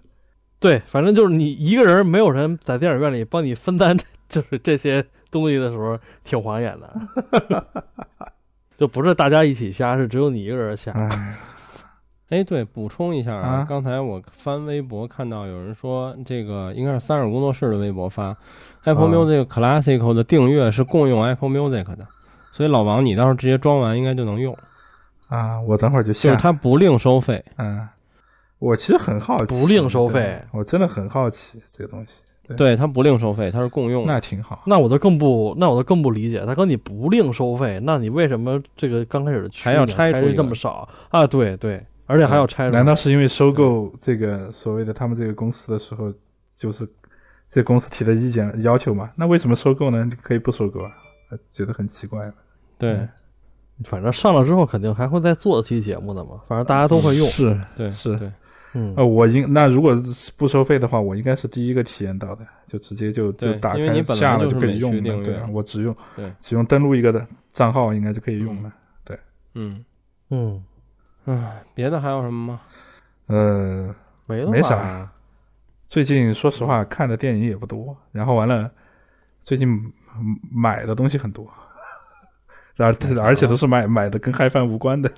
[0.60, 3.96] 对，反正就是你一个人，没有人在电影院里帮你分担，
[4.30, 7.84] 就是这些东西的时候，挺晃眼的。
[8.76, 10.92] 就不是大家一起瞎，是只有你一个人瞎。
[12.30, 18.36] 唉，哎，对，补充一下啊，啊刚才我翻微博看到有人说，这个应该是三尔工作室的微博发
[18.86, 22.08] ，Apple 啊 Music Classical 的订阅是共用 Apple Music 的，
[22.52, 24.58] 所以老王你到时候直接装完应该就能用，
[25.28, 26.42] 啊，我等会儿就下就是。
[26.42, 27.44] 它不另收费。
[27.58, 27.88] 嗯，
[28.60, 34.06] 我其实很好奇，不另收费我真的很好奇这个东西，对，它不另收费，它是共用。
[34.08, 34.64] 那挺好。
[34.66, 41.28] 那我就更不，那我就更不理解，他跟你不另收费，那你为什么这个刚开始的区还要拆出一个么少啊？
[41.28, 42.68] 对对，而且还要拆。
[42.70, 46.12] 难道是因为收购这个所谓的他们这个公司的时候，
[46.58, 46.88] 就是
[47.48, 49.12] 这公司提的意见要求吗？
[49.16, 50.04] 那为什么收购呢？
[50.06, 50.92] 你可以不收购啊？
[51.32, 52.32] 呃觉得很奇怪。
[52.78, 53.00] 对
[53.86, 57.28] 反正上了之后肯定还会再做期节目的嘛，反正大家都会用。
[57.30, 58.32] 是，对是对，
[58.74, 59.96] 嗯呃，我应那如果
[60.38, 68.72] 不收费的话，我应该是第一个体验到的，就直接就就打开下了就可以用对我只用对只用登录一个的账号，应该就可以用了。
[69.04, 69.18] 对
[69.56, 69.84] 嗯，
[70.30, 70.64] 嗯，
[71.26, 72.62] 唉，别的还有什么吗？
[73.28, 73.96] 嗯，
[74.28, 75.10] 没了没啥
[75.88, 78.70] 最近说实话看的电影也不多，然后完了，
[79.44, 81.48] 最近嗯买的东西很多，
[82.78, 85.12] 而而且都是买买的跟嗨翻无关的。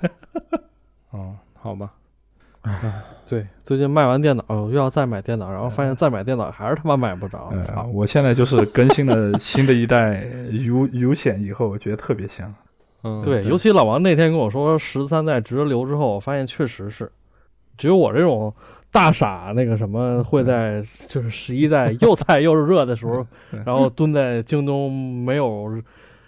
[1.12, 1.94] 哦，好吧，
[3.28, 7.50] 对，最近卖完电脑又要再买电脑，然后发现再买电脑还是他妈买不着。
[7.54, 12.54] 呃操，我现在就是更新了新的一代 U U 显以后，我觉得特别香。
[13.06, 17.10] 嗯，对，尤其老王那天跟我说十三代直流之后，我发现确实是，
[17.78, 18.54] 只有我这种
[18.92, 23.26] 大傻那个什么会在就是十一代又菜又热的时候，
[23.66, 25.82] 然后蹲在京东没有。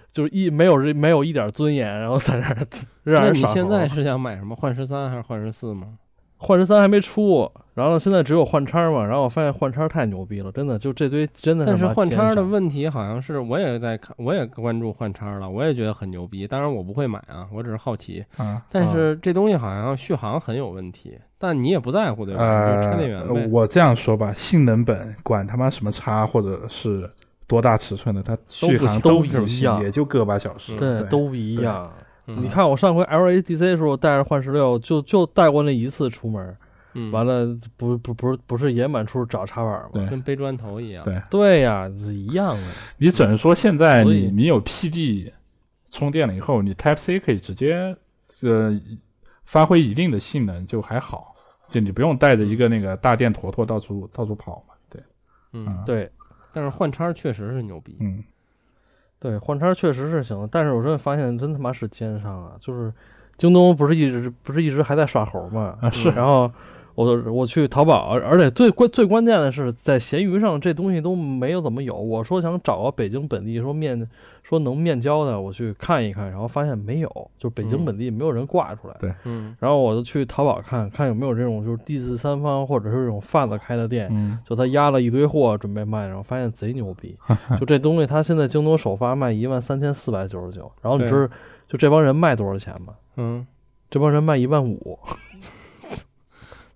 [0.10, 2.68] 就是一没有没有一点尊严，然后在那儿
[3.04, 4.56] 让那你现在是想买什么？
[4.56, 5.90] 幻十三还是幻十四吗？
[6.38, 16.48] 幻十三还没出，然后现在只有换叉嘛，然后我发现换叉太牛逼了，真的就这堆真的但是换叉的问题好像是，我也在看，我也关注换叉了，我也觉得很牛逼。
[16.48, 18.26] 当然我不会买啊，我只是好奇。
[18.38, 22.76] 啊，但是这东西好像续航很有问题，但你也不在乎对吧？
[22.76, 23.42] 你就插电源呗。
[23.42, 27.08] 呃，我这样说吧，性能本管他妈什么叉或者是
[27.46, 30.76] 多大尺寸的，它续航都是一样也就个把小时。
[30.78, 31.88] 对对，都一样。
[32.30, 36.54] 嗯你，看我上回 LADC 的时候带着幻十六，就就带过那一次出门，
[37.00, 37.46] 嗯完了
[37.78, 39.90] 不不不是不是也满处找插板吗？
[39.94, 41.06] 对跟背砖头一样。
[41.06, 42.64] 对对呀，是一样的。
[42.98, 45.32] 你只能说现在你你有 PD
[45.92, 47.96] 充电了以后，你 Type C 可以直接
[48.42, 48.78] 呃
[49.46, 51.36] 发挥一定的性能，就还好，
[51.70, 54.74] 就你不用带着一个那个大电坨坨到处到处跑嘛。
[54.90, 55.02] 对，
[55.54, 56.12] 嗯，对
[56.52, 57.96] 但是换叉确实是牛逼。
[58.00, 58.24] 嗯，
[59.20, 62.58] 对，换叉确实是行，但是我真的发现真他妈是奸商啊！
[62.60, 62.92] 就是
[63.38, 66.52] 京东不是一直不是一直还在耍猴嘛，啊是然后
[66.98, 71.96] 我我去淘宝，而而且最关最关键的是，在闲鱼上这东西都没有怎么有。
[71.96, 74.10] 我说想找个北京本地说面
[74.42, 78.96] 说能面交的，我去看一看，然后发现没有，就北京嗯本地没有人挂出来。
[79.00, 87.16] 对嗯然后我就去淘宝看看有没有这种就是第四三方或者是这种贩子开的店，嗯，就他压了一堆货准备卖，然后发现贼牛逼。
[87.60, 91.32] 就这东西，他现在京东首发卖一万三千四百九十九，然后你知道
[91.68, 92.96] 就这帮人卖多少钱吗？
[93.18, 93.46] 嗯，
[93.92, 94.98] 这帮人卖一万五，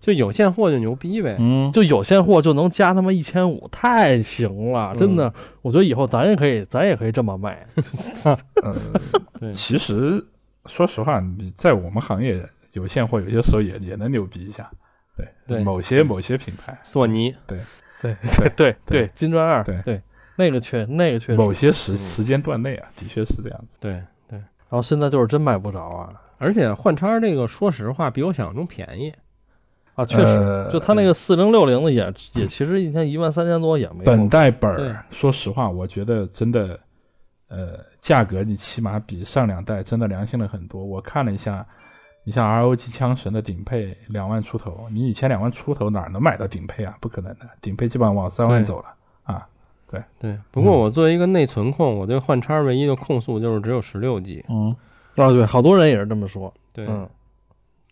[0.02, 1.36] 就有现货就牛逼呗。
[1.38, 5.32] 嗯，就有现货就能加他妈一千五，太行了，真嗯的。
[5.62, 7.64] 我觉得以后咱也可以，咱也可以这么卖。
[9.40, 10.22] 嗯， 其实
[10.66, 14.68] 说实话，你在我们行业有现货，有些时候也也能牛逼一下。
[15.16, 17.60] 对对某些某些品牌，索尼，对
[18.00, 20.02] 对对对对，金砖二，对对，
[20.34, 21.34] 那个确那个确实。
[21.36, 23.68] 某些时嗯时间段内啊，的确是这样子。
[23.78, 23.92] 对
[24.28, 29.12] 对，然后现在就是真买不着啊而且换叉这个，说实话比我想象中便宜。
[29.94, 36.78] 啊，确实，呃就他那个四零六零的也也其实一天一万三千多也没本多代本儿，说实话，我觉得真的，
[37.48, 40.82] 呃，价格你起码比上两代真的良心了很多。
[40.82, 41.66] 我看了一下，
[42.24, 46.96] 你像 ROG 枪神的顶配两万出头，你以前两万出头哪能买到顶配啊？
[47.00, 48.86] 不可能的，顶配基本上往三万走了
[49.24, 49.46] 啊。
[49.90, 54.42] 对对，不过我作为一个内存控，我对换叉唯一的控诉就是只有十六 G。
[54.48, 54.74] 嗯，
[55.16, 56.50] 啊，对，好多人也是这么说。
[56.72, 57.06] 对，嗯，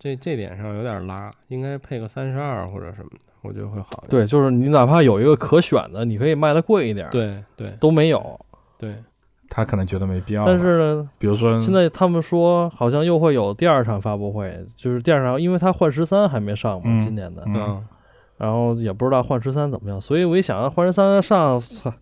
[0.00, 4.22] 这这点上有点拉，应该配个三十二或者什么的，我觉得会好一点。
[4.22, 8.40] 对，就是你哪怕有一个可选的，你可以卖的贵一点，，对对都没有。
[8.78, 8.94] 对，
[9.50, 10.46] 他可能觉得没必要。
[10.46, 17.86] 但是呢，比如说现在他们说好像又会有第二场发布会，就是第二场，因为它幻十三还没上嘛，嗯今年的，嗯嗯
[18.38, 21.92] 然后也不知道换十三怎么样，所以我一想换十三上，操，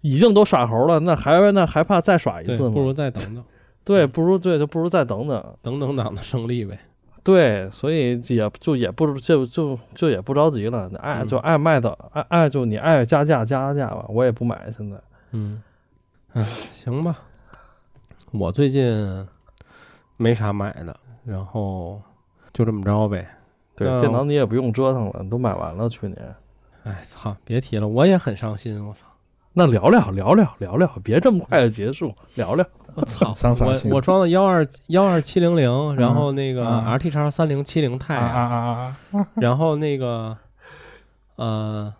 [0.00, 2.70] 已经都耍猴了，那还那还怕再耍一，次吗？
[2.72, 3.44] 不如再等等，
[3.84, 5.44] 对，不如对，就不如再等等。
[5.60, 6.78] 等等党的胜利呗。
[7.28, 14.96] 对，所以也就也不就就就也不着急了，爱就嗯爱卖的爱爱就你爱加价加价吧，我也不买现在。
[15.32, 15.62] 嗯，
[16.32, 16.42] 哎，
[16.72, 17.18] 行吧。
[18.30, 19.28] 我最近
[20.16, 20.96] 没啥买的，
[21.26, 22.00] 然后
[22.54, 23.28] 就这么着呗。
[23.76, 26.34] 对，电脑你也不用折腾了，你都买完了去年。
[26.84, 28.82] 哎，操，别提了，我也很伤心。
[28.86, 29.06] 我操，
[29.58, 32.64] 那聊聊聊聊聊聊，别这么快就结束，聊聊。
[32.94, 39.26] 我操，我我装的幺二幺二七零零，然后那个嗯 RT 叉三零七零钛啊啊啊啊！
[39.34, 40.36] 然后那个
[41.34, 41.92] 呃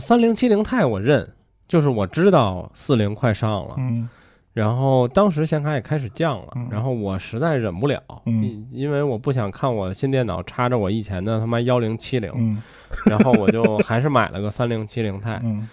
[0.00, 1.32] 三零七零钛我认，
[1.68, 4.08] 就是我知道四零快上了，嗯
[4.52, 12.60] 然后当时显卡也开始降了，嗯然后我实在忍不了，嗯因因为我不想看我新电脑插着我以前的他妈幺零七零，嗯
[13.04, 15.40] 然后我就还是买了个三零七零钛。
[15.44, 15.68] 嗯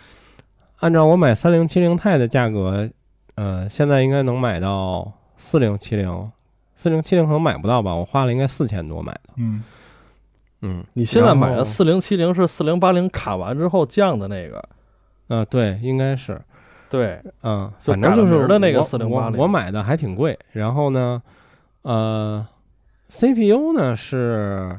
[0.83, 2.89] 按照我买三零七零钛的价格，
[3.35, 6.29] 呃，现在应该能买到四零七零，
[6.75, 7.95] 四零七零可能买不到吧？
[7.95, 9.63] 我花了应该四千多买的，嗯。
[10.59, 14.61] 嗯，你现在买的四零七零是四零八零卡完之后降的那个，
[15.27, 16.41] 呃，对，应该是，
[16.89, 20.37] 对，嗯，就反正就是的那个我4080我我买的还挺贵。
[20.51, 21.21] 然后呢，
[21.83, 22.45] 呃
[23.07, 24.77] ，CPU 呢是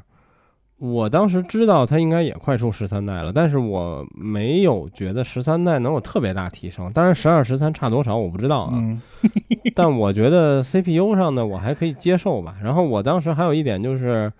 [0.86, 6.92] 我当时知道它应该也快出十三代了，但是我没有觉得十三代能有特别大提升。
[6.92, 9.00] 当然，十二、十三差多少我不知道啊，嗯
[9.74, 12.56] 但我觉得 CPU 上的我还可以接受吧。
[12.62, 14.30] 然后我当时还有一点就是，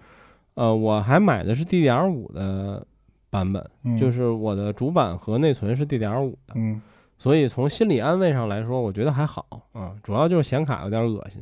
[0.54, 2.86] 呃，我还买的是 DDR 五的
[3.30, 6.54] 版本，嗯，就是我的主板和内存是 DDR 五的。
[6.56, 6.80] 嗯
[7.16, 11.40] 所以从心理安慰上来说，我觉得还好啊，主要就是显卡有点恶心，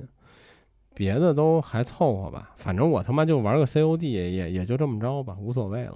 [0.94, 2.50] 别的都还凑合吧。
[2.56, 5.94] 反正我他妈就玩个 COD 也也也就这么着吧，无所谓了。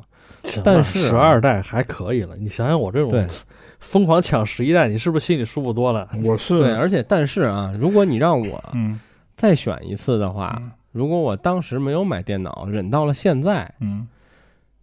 [0.65, 2.37] 但是啊十二代还可以了。
[2.37, 3.27] 你想想我这种对
[3.81, 6.09] 疯狂抢十一代，你是不是心里舒服多了？
[6.25, 8.99] 我 是对，而且但是啊，如果你让我嗯
[9.35, 14.09] 再选一次的话，嗯如果我当时没有买电脑，忍到了现在，嗯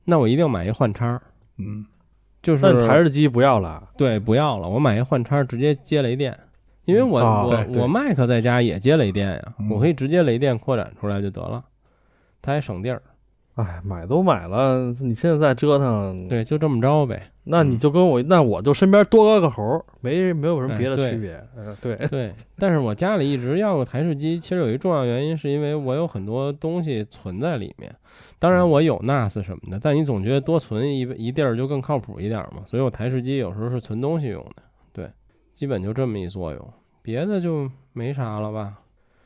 [0.06, 1.20] 那我一定买一换叉，
[1.58, 1.86] 嗯
[2.42, 6.38] 就是那台式机不要了，对不要了，我买一换叉直接接雷电。
[6.86, 11.64] 因为我、啊我我 Mac 在家也接雷电呀，嗯我可以直接雷电扩展出来就得了，
[12.42, 13.02] 它还省地儿。
[13.56, 17.22] 哎，买都买了，你现在再折腾，对，就这么着呗。
[17.44, 21.40] 那你就跟我，那我就身边多个猴儿，没没有什么别的区别。
[21.56, 27.94] 嗯，对，对，但是我家里一直要个台式机，其实有一重要原因，是因为我有很多东西存在里面。
[28.40, 32.64] 当然我有 NAS 什么的，但你总觉得多存一一地儿就更靠谱一点嘛。
[32.66, 34.64] 所以我台式机有时候是存东西用的。
[34.92, 35.08] 对，
[35.54, 38.80] 基本就这么一作用，别的就没啥了吧。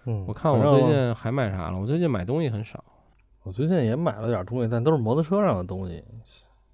[0.05, 1.79] 嗯，我看我最近还买啥了？
[1.79, 2.83] 我最近买东西很少。
[3.43, 6.03] 我最近也买了点东西，但都是摩托车上的东西，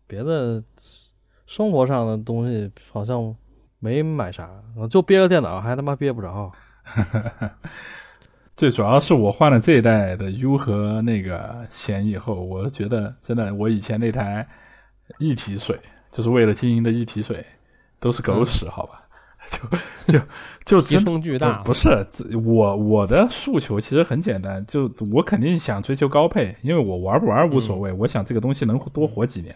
[0.07, 0.63] 别的
[1.45, 3.35] 生活上的东西好像
[3.77, 6.51] 没买啥，我就憋个电脑还他妈憋不着。
[8.57, 14.47] 最主要是我换了这一代的 U 和那个弦以后，我觉得真的，我以前那台
[15.19, 15.79] 一体水，
[16.11, 17.45] 就是为了经营的一体水，
[17.99, 19.02] 都是狗屎，好吧？
[20.07, 20.25] 就就
[20.65, 29.55] 就提真升巨大不不是这我我的诉求其实很简单，就我肯定想追求高配，因为我玩不玩无所谓，我想这个东西能多活几年。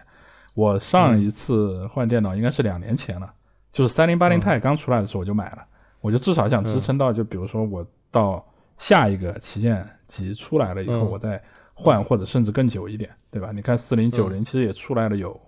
[0.53, 3.31] 我上一次换电脑应该是两年前了，
[3.71, 5.63] 就是三零八零嗯 i 刚出来的时候我就买了，
[6.01, 8.43] 我就至少想支撑到，就比如说我到
[8.79, 11.39] 下一个旗舰级出来了以后，嗯我再
[11.75, 13.51] 换，或者甚至更久一点，对吧？
[13.53, 15.39] 你看四零九零其实也出来了有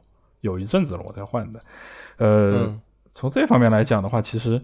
[0.41, 1.59] 有一阵子了，我才换的。
[2.17, 2.81] 呃，嗯
[3.19, 4.61] 从这方面来讲的话，其实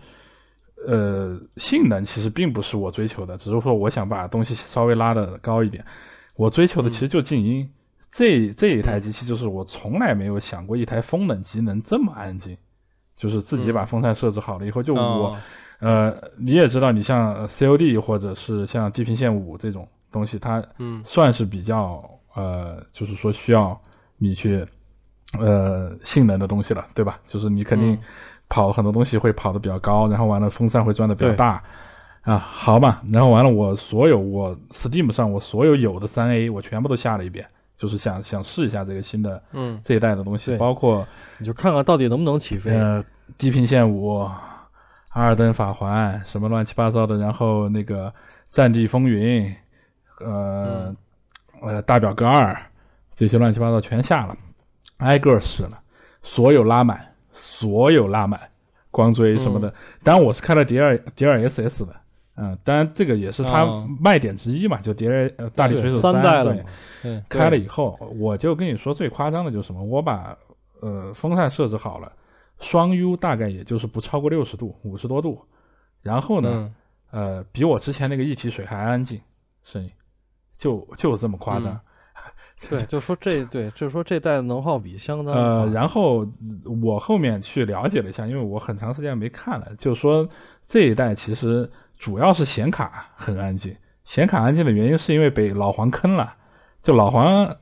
[0.87, 5.83] 呃性能其实并不是我追求的，只是说我想把东西稍微拉的高一点。
[6.37, 7.69] 我追求的其实就静音。
[8.09, 12.57] 这这一台机器就是我从来没有想过一台风冷机能这么安静，
[13.17, 15.37] 就是自己把风扇设置好了以后，就我、哦
[15.79, 22.01] 呃你也知道，你像 COD 或者是像地平线五这种东西，它嗯算是比较
[22.33, 23.77] 呃，就是说需要
[24.17, 24.65] 你去
[25.37, 27.19] 呃性能的东西了，对吧？
[27.27, 27.99] 就是你肯定嗯
[28.49, 31.61] 跑很多东西会跑得比较高，然后完了风扇会转得比较大
[32.21, 37.45] 啊，好嘛，然后完了我所有我 Steam 上我所有有的三 A 我全部都下了一遍，
[37.77, 39.79] 就是想想试一下这个新的嗯。
[39.83, 41.07] 这一代的东西，包括
[41.37, 42.71] 你就看看到底能不能起飞。
[42.71, 43.03] 呃
[43.37, 44.19] 地平线五、
[45.09, 48.13] 阿尔登法环什么乱七八糟的，然后那个
[48.49, 49.55] 战地风云，
[50.19, 50.97] 呃、嗯。
[51.61, 52.55] 呃大表哥二
[53.15, 54.37] 这些乱七八糟全下了，
[54.97, 55.79] 挨个试了，
[56.21, 58.39] 所有拉满，所有拉满，
[58.89, 59.71] 光追什么的。
[60.01, 61.93] 当然我是开了 D 二 D 二 SS 的，
[62.37, 63.85] 嗯，当然这个也是它哦。
[63.99, 66.55] 卖点之一嘛，就碟儿呃大力水手三代了
[67.27, 70.35] 开了以后，我就跟你说最夸张的就是什么，我把
[70.79, 72.11] 呃风扇设置好了，
[72.61, 75.39] 双 U 大概也就是不超过六十度，五十多度，
[76.01, 76.75] 然后呢，嗯。
[77.11, 79.21] 呃，比我之前那个一体水还安静，
[79.63, 79.89] 声音
[80.57, 81.67] 就就这么夸张。
[81.67, 81.79] 嗯
[82.69, 86.27] 对，就说这对，就是说这代的能耗比相当呃，然后
[86.81, 90.27] 我后面去了解了一下，因为我很长时间没看了，就是说
[90.67, 96.33] 这一代其实主要是显卡很安静，显卡安静的原因是因为被老黄坑了，
[96.83, 97.55] 就老黄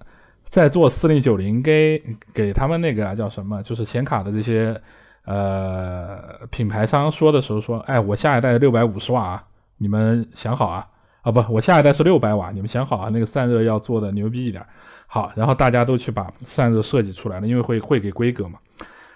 [0.48, 2.02] 在做四零九零给
[2.34, 4.80] 给他们那个叫什么，就是显卡的这些
[5.26, 9.44] 呃品牌商说的时候说，哎，我下一代六百五十瓦啊，
[9.78, 10.88] 你们想好啊。
[11.24, 14.64] 啊不，我下一代是六百瓦，你们想好啊，那个散热要做的牛逼一点。
[15.08, 18.60] 好，然后大家都去把散热设计出来了，因为会会给规格嘛。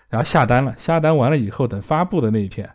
[0.10, 2.70] 然后下单了，下单完了以后，等发布的那一天，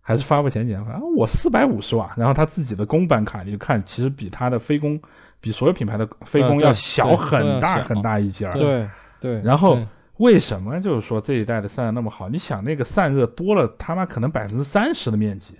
[0.00, 5.00] 还是发布前几天，啊，我四百五十瓦，然后他自己的公版卡，你就看，其实比他的非公，
[5.40, 8.52] 比所有品牌的非公要小很大很大一截儿。
[8.52, 8.88] 对
[9.18, 9.76] 对，然后
[10.18, 12.28] 为什么就是说这一代的散热那么好？
[12.28, 15.58] 你想那个散热多了，他妈可能百分之三十的面积，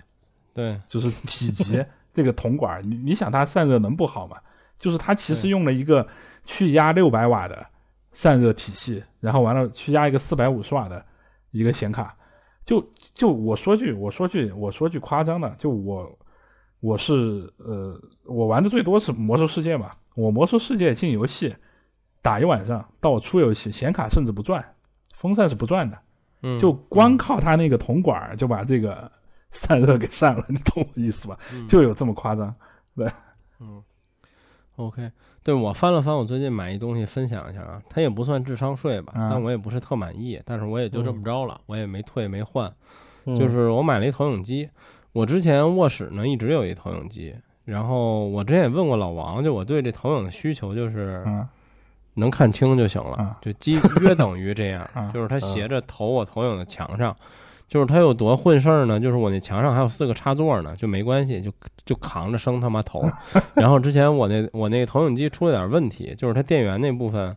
[0.54, 1.84] 对，就是体积
[2.20, 4.36] 这个铜管，你你想它散热能不好吗？
[4.78, 6.06] 就是它其实用了一个
[6.44, 7.66] 去压六百瓦的
[8.12, 11.02] 散热体系，然后完了去压一个四百五十瓦的
[11.50, 12.14] 一个显卡，
[12.66, 16.18] 就就我说句我说句我说句夸张的，就我
[16.80, 21.56] 我是呃我玩的最多是魔兽世界嘛，我魔兽世界进游戏
[22.20, 24.62] 打一晚上，到我出游戏显卡甚至不转，
[25.14, 25.98] 风扇是不转的，
[26.42, 26.58] 嗯。
[26.58, 29.10] 就光靠它那个铜管就把这个
[29.52, 31.38] 散热给散了，你懂我意思吧？
[31.52, 31.66] 嗯。
[31.68, 32.54] 就有这么夸张。
[32.96, 33.10] 对。
[33.60, 33.82] 嗯
[34.76, 35.10] ，OK，
[35.42, 39.28] 对我翻了翻，我最近买一东西分享一下啊，它也不算智商税吧，啊。
[39.30, 42.72] 但我也不是特满意，但是我也就这么着了，我也没退没换，
[43.26, 43.36] 嗯。
[43.36, 44.68] 就是我买了一投影机，
[45.12, 51.46] 我之前卧室呢一直有一投影机，然后我之前也问过老王，就我对这投影的需求就是嗯。
[52.14, 57.16] 能看清就行了啊，就基约等于这样 啊，就是它斜着投我投影的墙上。
[57.70, 58.98] 就是它有多混事儿呢？
[58.98, 61.52] 就是我那墙上还有四个插座呢，就没关系，就
[61.84, 63.08] 就扛着生他妈头。
[63.54, 67.36] 然后之前我那我那投影机出了点问题，就是它电源那部分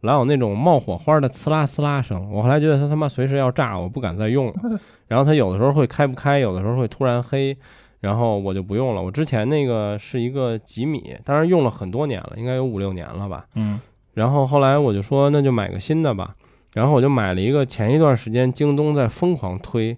[0.00, 4.54] 老有那种冒火花的呲啦呲啦声，我后来觉得它他妈随时要炸，我不敢再用了。
[5.06, 7.54] 然后它有的时候会开不开，有的时候会突然黑，
[8.00, 9.02] 然后我就不用了。
[9.02, 13.44] 我之前那个是一个几米，当然用了很多年了，应该有五六年了吧。
[13.54, 13.78] 嗯
[14.14, 16.36] 然后后来我就说那就买个新的吧，
[16.74, 19.96] 然后我就买了一个前一段时间京东在疯狂推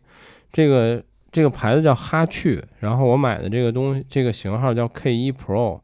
[0.53, 5.81] 这个这个牌子叫哈趣，然后我买的这个东西这个型号叫 K 一 Pro，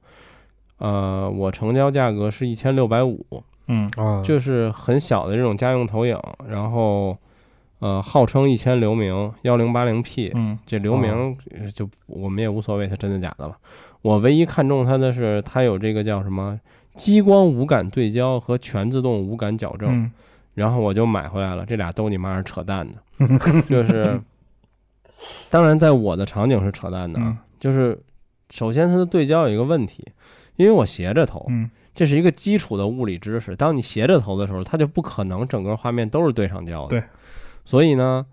[0.78, 3.24] 呃，我成交价格是一千六百五，
[3.66, 3.90] 嗯。
[3.96, 7.16] 啊，就是很小的这种家用投影，然后
[7.80, 13.56] 呃号称一千流明幺零八零 P，嗯这流明呃就我们也无所谓它真的假的了。
[14.02, 16.58] 我唯一看中它的是它有这个叫什么
[16.94, 20.12] 激光无感对焦和全自动无感矫正，嗯
[20.54, 21.64] 然后我就买回来了。
[21.66, 22.98] 这俩都你妈是扯淡的，
[23.68, 24.20] 就是
[25.50, 28.00] 当然在我的场景是扯淡的啊嗯，就是
[28.50, 30.06] 首先它的对焦有一个问题，
[30.56, 33.54] 因为我斜着投，嗯这是一个基础的物理知识。
[33.54, 36.88] 当你斜着投的时候，它就不可能整个画面都是对上焦的。
[36.88, 37.02] 对，
[37.66, 38.24] 所以呢，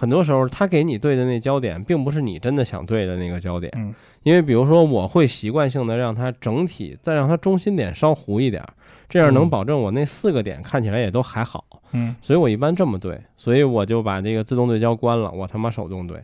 [0.00, 3.70] 很多时候他给你对的那焦点，并不是你真的想对的那个焦点。
[3.76, 8.68] 嗯因为比如说，我会习惯性的让它整体再让它中心点稍糊一点儿，
[9.10, 11.62] 这样能嗯保证我那四个点看起来也都还好。
[11.92, 16.18] 嗯所以我一般这么对，所以我就把这个自动对焦关了，我他妈手动对。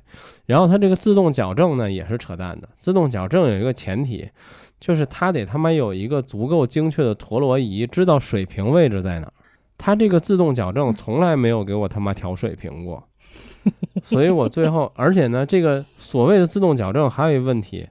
[0.46, 4.26] 然后它这个自动矫正呢也是扯淡的，自动矫正有一个前提，
[4.80, 9.32] 就是它得他妈有一个足够精确的陀螺仪，知道水平位置在哪儿。
[9.78, 13.02] 它这个自动矫正从来没有给我他妈调水平过，
[14.02, 17.86] 所以我最后，而且呢，这个所谓的自动矫正还有一个问题，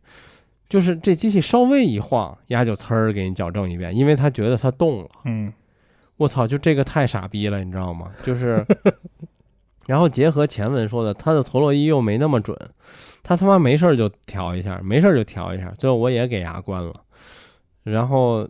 [0.69, 5.09] 就是这机器稍微一晃，丫就呲儿给你矫正一遍，因为它觉得它动了。
[5.25, 5.51] 嗯
[6.17, 8.09] 我操，就这个太傻逼了，你知道吗？
[8.23, 8.65] 就是，
[9.85, 12.57] 然后结合前文说的，它的陀螺仪又没那么准，
[13.21, 16.93] 他他妈没事儿就调一下，没事儿就调一下，最后我也给牙关了。
[17.83, 18.47] 然后，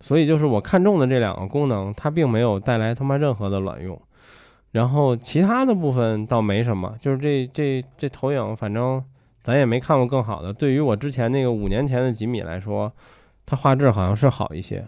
[0.00, 3.98] 所以就是我看中的这两个功能，它并没有带来他妈任何的卵用。
[4.76, 9.02] 然后其他的部分倒没什么，就是这这这投影，反正
[9.42, 10.52] 咱也没看过更好的。
[10.52, 12.92] 对于我之前那个五年前的几米来说，
[13.46, 14.84] 它画质好像是好一些。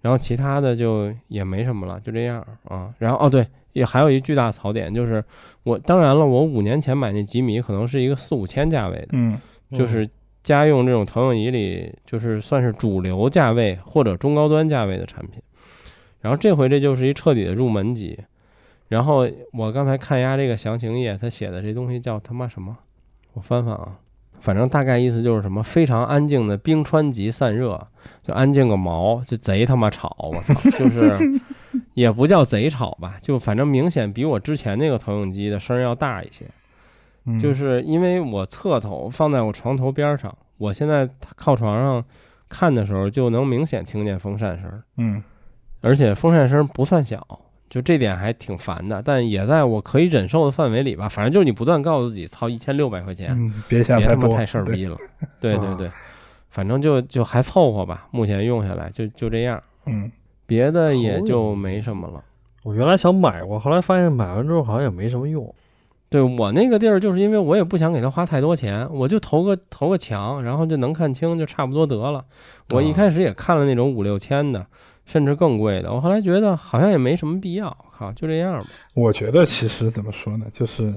[0.00, 2.94] 然后其他的就也没什么了，就这样啊。
[2.98, 5.24] 然后哦对，也还有一巨大槽点就是
[5.64, 9.36] 我当然了，我五年前买那几米可能是一个四五千价位的，嗯
[9.72, 10.08] 就是
[10.44, 15.42] 家用这种投影仪里就是算是主流价位或者中高端价位的产品。
[16.20, 18.16] 然后这回这就是一彻底的入门级。
[18.88, 22.76] 然后我刚才看一下这个详情页，他写的这东西叫他妈什么？
[23.34, 23.98] 我翻翻啊，
[24.40, 27.88] 反正大概意思就是什么非常安静的冰川级散热，
[28.22, 31.18] 就安静个毛，就贼他妈吵，我操，就是
[31.94, 36.46] 也不叫贼吵吧，就反正明显比我之前那个投影机的声儿要大一些。
[37.28, 42.04] 嗯就是因为我侧头放在我床头边儿上，我现在靠床上
[42.48, 45.20] 看的时候，就能明显听见风扇声儿，嗯
[45.80, 47.26] 而且风扇声不算小，
[47.68, 51.08] 就这点还挺烦的，但也在我可以忍受的范围里吧。
[51.08, 54.96] 反正就是你不断告诉自己，操，一千六百块钱，嗯，别想别他妈多，太事儿逼了。
[55.40, 55.90] 对对啊对，
[56.50, 60.10] 反正就就还凑合吧，目前用下来就就这样，嗯
[60.46, 62.22] 别的也就没什么了。
[62.62, 65.52] 我原来想买过，后来发现买完之后好像也没什么用。
[66.08, 72.24] 对我那个地儿，就是因为我也不想给他花太多钱，我就投个投个墙，然后就能看清，就差不多得了。
[72.70, 74.64] 我一啊开始也看了那种五六千的，
[75.06, 78.64] 甚至更贵的，我后来觉得好像也没什么必要，靠，就这样吧。
[78.92, 80.92] 我觉得其实怎么说呢，就是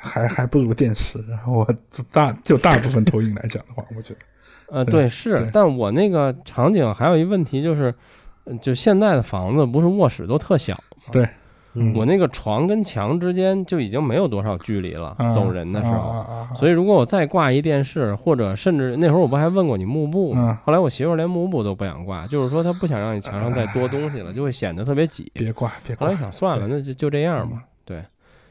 [0.00, 1.18] 还还不如电视。
[1.28, 1.74] 然后我
[2.12, 4.20] 大就大部分投影来讲的话，我觉得
[4.68, 7.94] 呃，对对，是，但我那个场景还有一问题就是，
[8.44, 11.12] 呃就现在的房子不是卧室都特小吗？
[11.12, 11.28] 对
[11.76, 11.94] 嗯。
[11.94, 16.24] 我那个床跟墙之间就已经没有多少距离了，啊走人的时候。
[16.54, 20.58] 所以，如果我再挂一电视，或者甚至那会儿我不还问过你幕布吗？
[20.60, 20.64] 嗯。
[20.64, 25.30] 后来我媳妇连幕布都不想挂，就是说她不想让你墙上再多东西了，就会显得特别挤。
[25.34, 26.06] 别挂别挂。
[26.06, 28.02] 后来，想算了，那就就这样吧，对，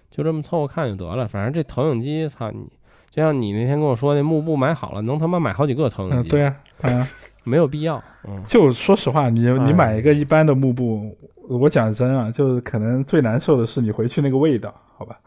[0.10, 1.28] 就这么凑合看就得了。
[1.28, 2.68] 反正这投影机，操你，
[3.10, 7.08] 就像你那天跟我说那幕布买好了，能他妈买好几个投影嗯，机，对呀，啊，
[7.44, 8.02] 没有必要。
[8.28, 9.74] 嗯，就说实话，你你哎。
[9.74, 11.16] 买一个一般的幕布，
[11.48, 15.20] 我讲真啊，就是可能最难受的是你回去那个味道，好吧？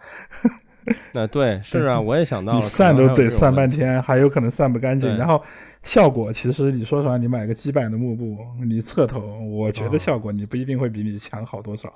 [1.13, 4.03] 那对，是啊，我也想到你了，散都得散半天。
[4.03, 5.15] 还有可能散不干净。
[5.19, 5.43] 然后
[5.83, 11.93] 效果其实你说实话，你买个基板的幕布，你侧头，我觉得哦效果你不一定会比你强好多少，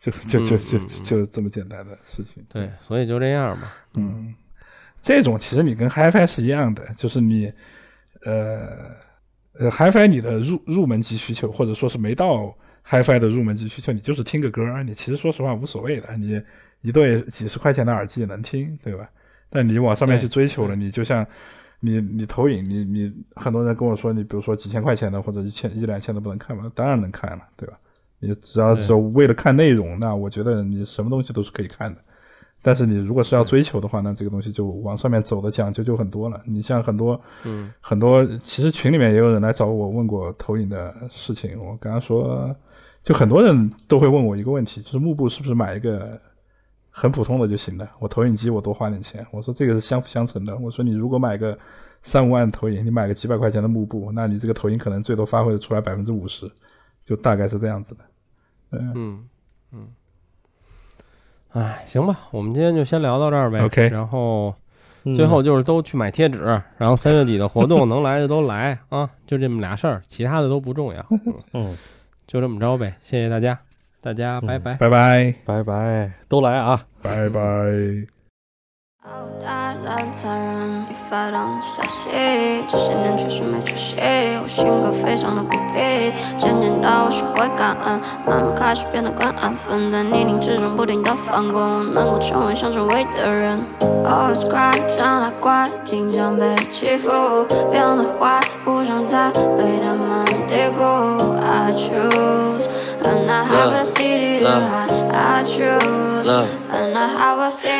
[0.00, 2.42] 就就就就就这么简单的事情。
[2.52, 3.72] 对，所以就这样吧。
[3.94, 4.34] 嗯，
[5.00, 7.52] 这种其实你跟 HiFi 是一样的，就是你
[8.24, 8.68] 呃
[9.60, 12.52] 呃 HiFi 你的入入门级需求，或者说是没到
[12.88, 16.40] HiFi 的入门级需求，你就是听个歌儿，你其实说实话无所谓的，你
[16.82, 19.08] 一对几十块钱的耳机也能听，对吧？
[19.50, 21.26] 但你往上面去追求了，你就像
[21.80, 26.70] 你你投影，你你很多人跟我说，你比如说几千块钱的或者一千一两千的不能看吗？
[26.74, 27.78] 当然能看了，对吧？
[28.20, 32.00] 你只要是为了看内容，那我觉得你什么东西都是可以看的。
[32.62, 36.40] 但是你如果是要追求的话，那这个东西就往上面走的讲究就很多了。
[36.46, 41.58] 你像很多嗯很多，其实群里面也有人来找我问过投影的事情。
[41.58, 42.56] 我刚刚说，
[43.04, 46.18] 就很多人都会问我一个问题，就是幕布是不是买一个
[46.90, 47.88] 很普通的就行了？
[47.98, 49.24] 我投影机我多花点钱。
[49.30, 50.56] 我说这个是相辅相成的。
[50.56, 51.56] 我说你如果买个
[52.02, 56.50] 三五万的投影，你买个几百块钱的幕布，那你这个投影可能最多发挥出来百分之五十，
[57.04, 58.00] 就大概是这样子的。
[58.70, 59.28] 嗯嗯
[59.72, 59.88] 嗯。
[61.50, 63.60] 哎，行吧，我们今天就先聊到这儿呗。
[63.60, 64.54] OK 然后
[65.04, 66.42] 嗯最后就是都去买贴纸，
[66.78, 71.06] 然后三月底的活动能来的都来啊，就这么俩事儿，其他的都不重要。
[71.10, 71.76] 嗯，嗯，
[72.26, 73.58] 就这么着呗，谢谢大家，
[74.00, 74.74] 大家拜拜。
[74.76, 76.86] 拜拜，拜拜，都来啊。
[77.02, 78.13] 拜拜。
[79.06, 79.10] 好
[79.44, 82.08] 大烂残忍，也发动下戏，
[82.70, 83.98] 这些年确实没出息。
[84.42, 93.60] 我性格非常的孤僻，渐渐的我学会感恩，慢慢开始变得更安分，在泥泞之中不停的翻滚，我能够成为想成为的人。
[93.78, 97.10] Always cry，长大怪，经常被欺负，
[97.70, 100.82] 变得坏，不想再被他们低估。
[101.44, 102.64] I choose。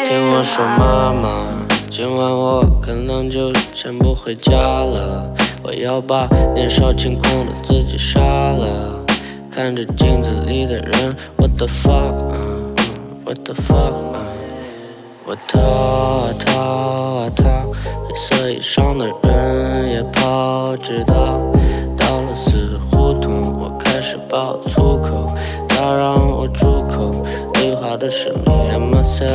[0.05, 1.47] 听我说，妈妈，
[1.89, 5.25] 今晚我可能就先不回家了。
[5.63, 9.03] 我要把年少轻狂的自己杀了。
[9.51, 13.95] 看着镜子里的人，What the fuck？What the fuck？
[15.25, 17.45] 我逃啊逃啊逃，
[18.07, 21.41] 黑色衣裳的人也跑，直到
[21.97, 22.79] 到了死。
[24.05, 25.27] 是，爆粗口，
[25.67, 27.11] 他让我住口，
[27.55, 29.33] 对话的是你 and myself。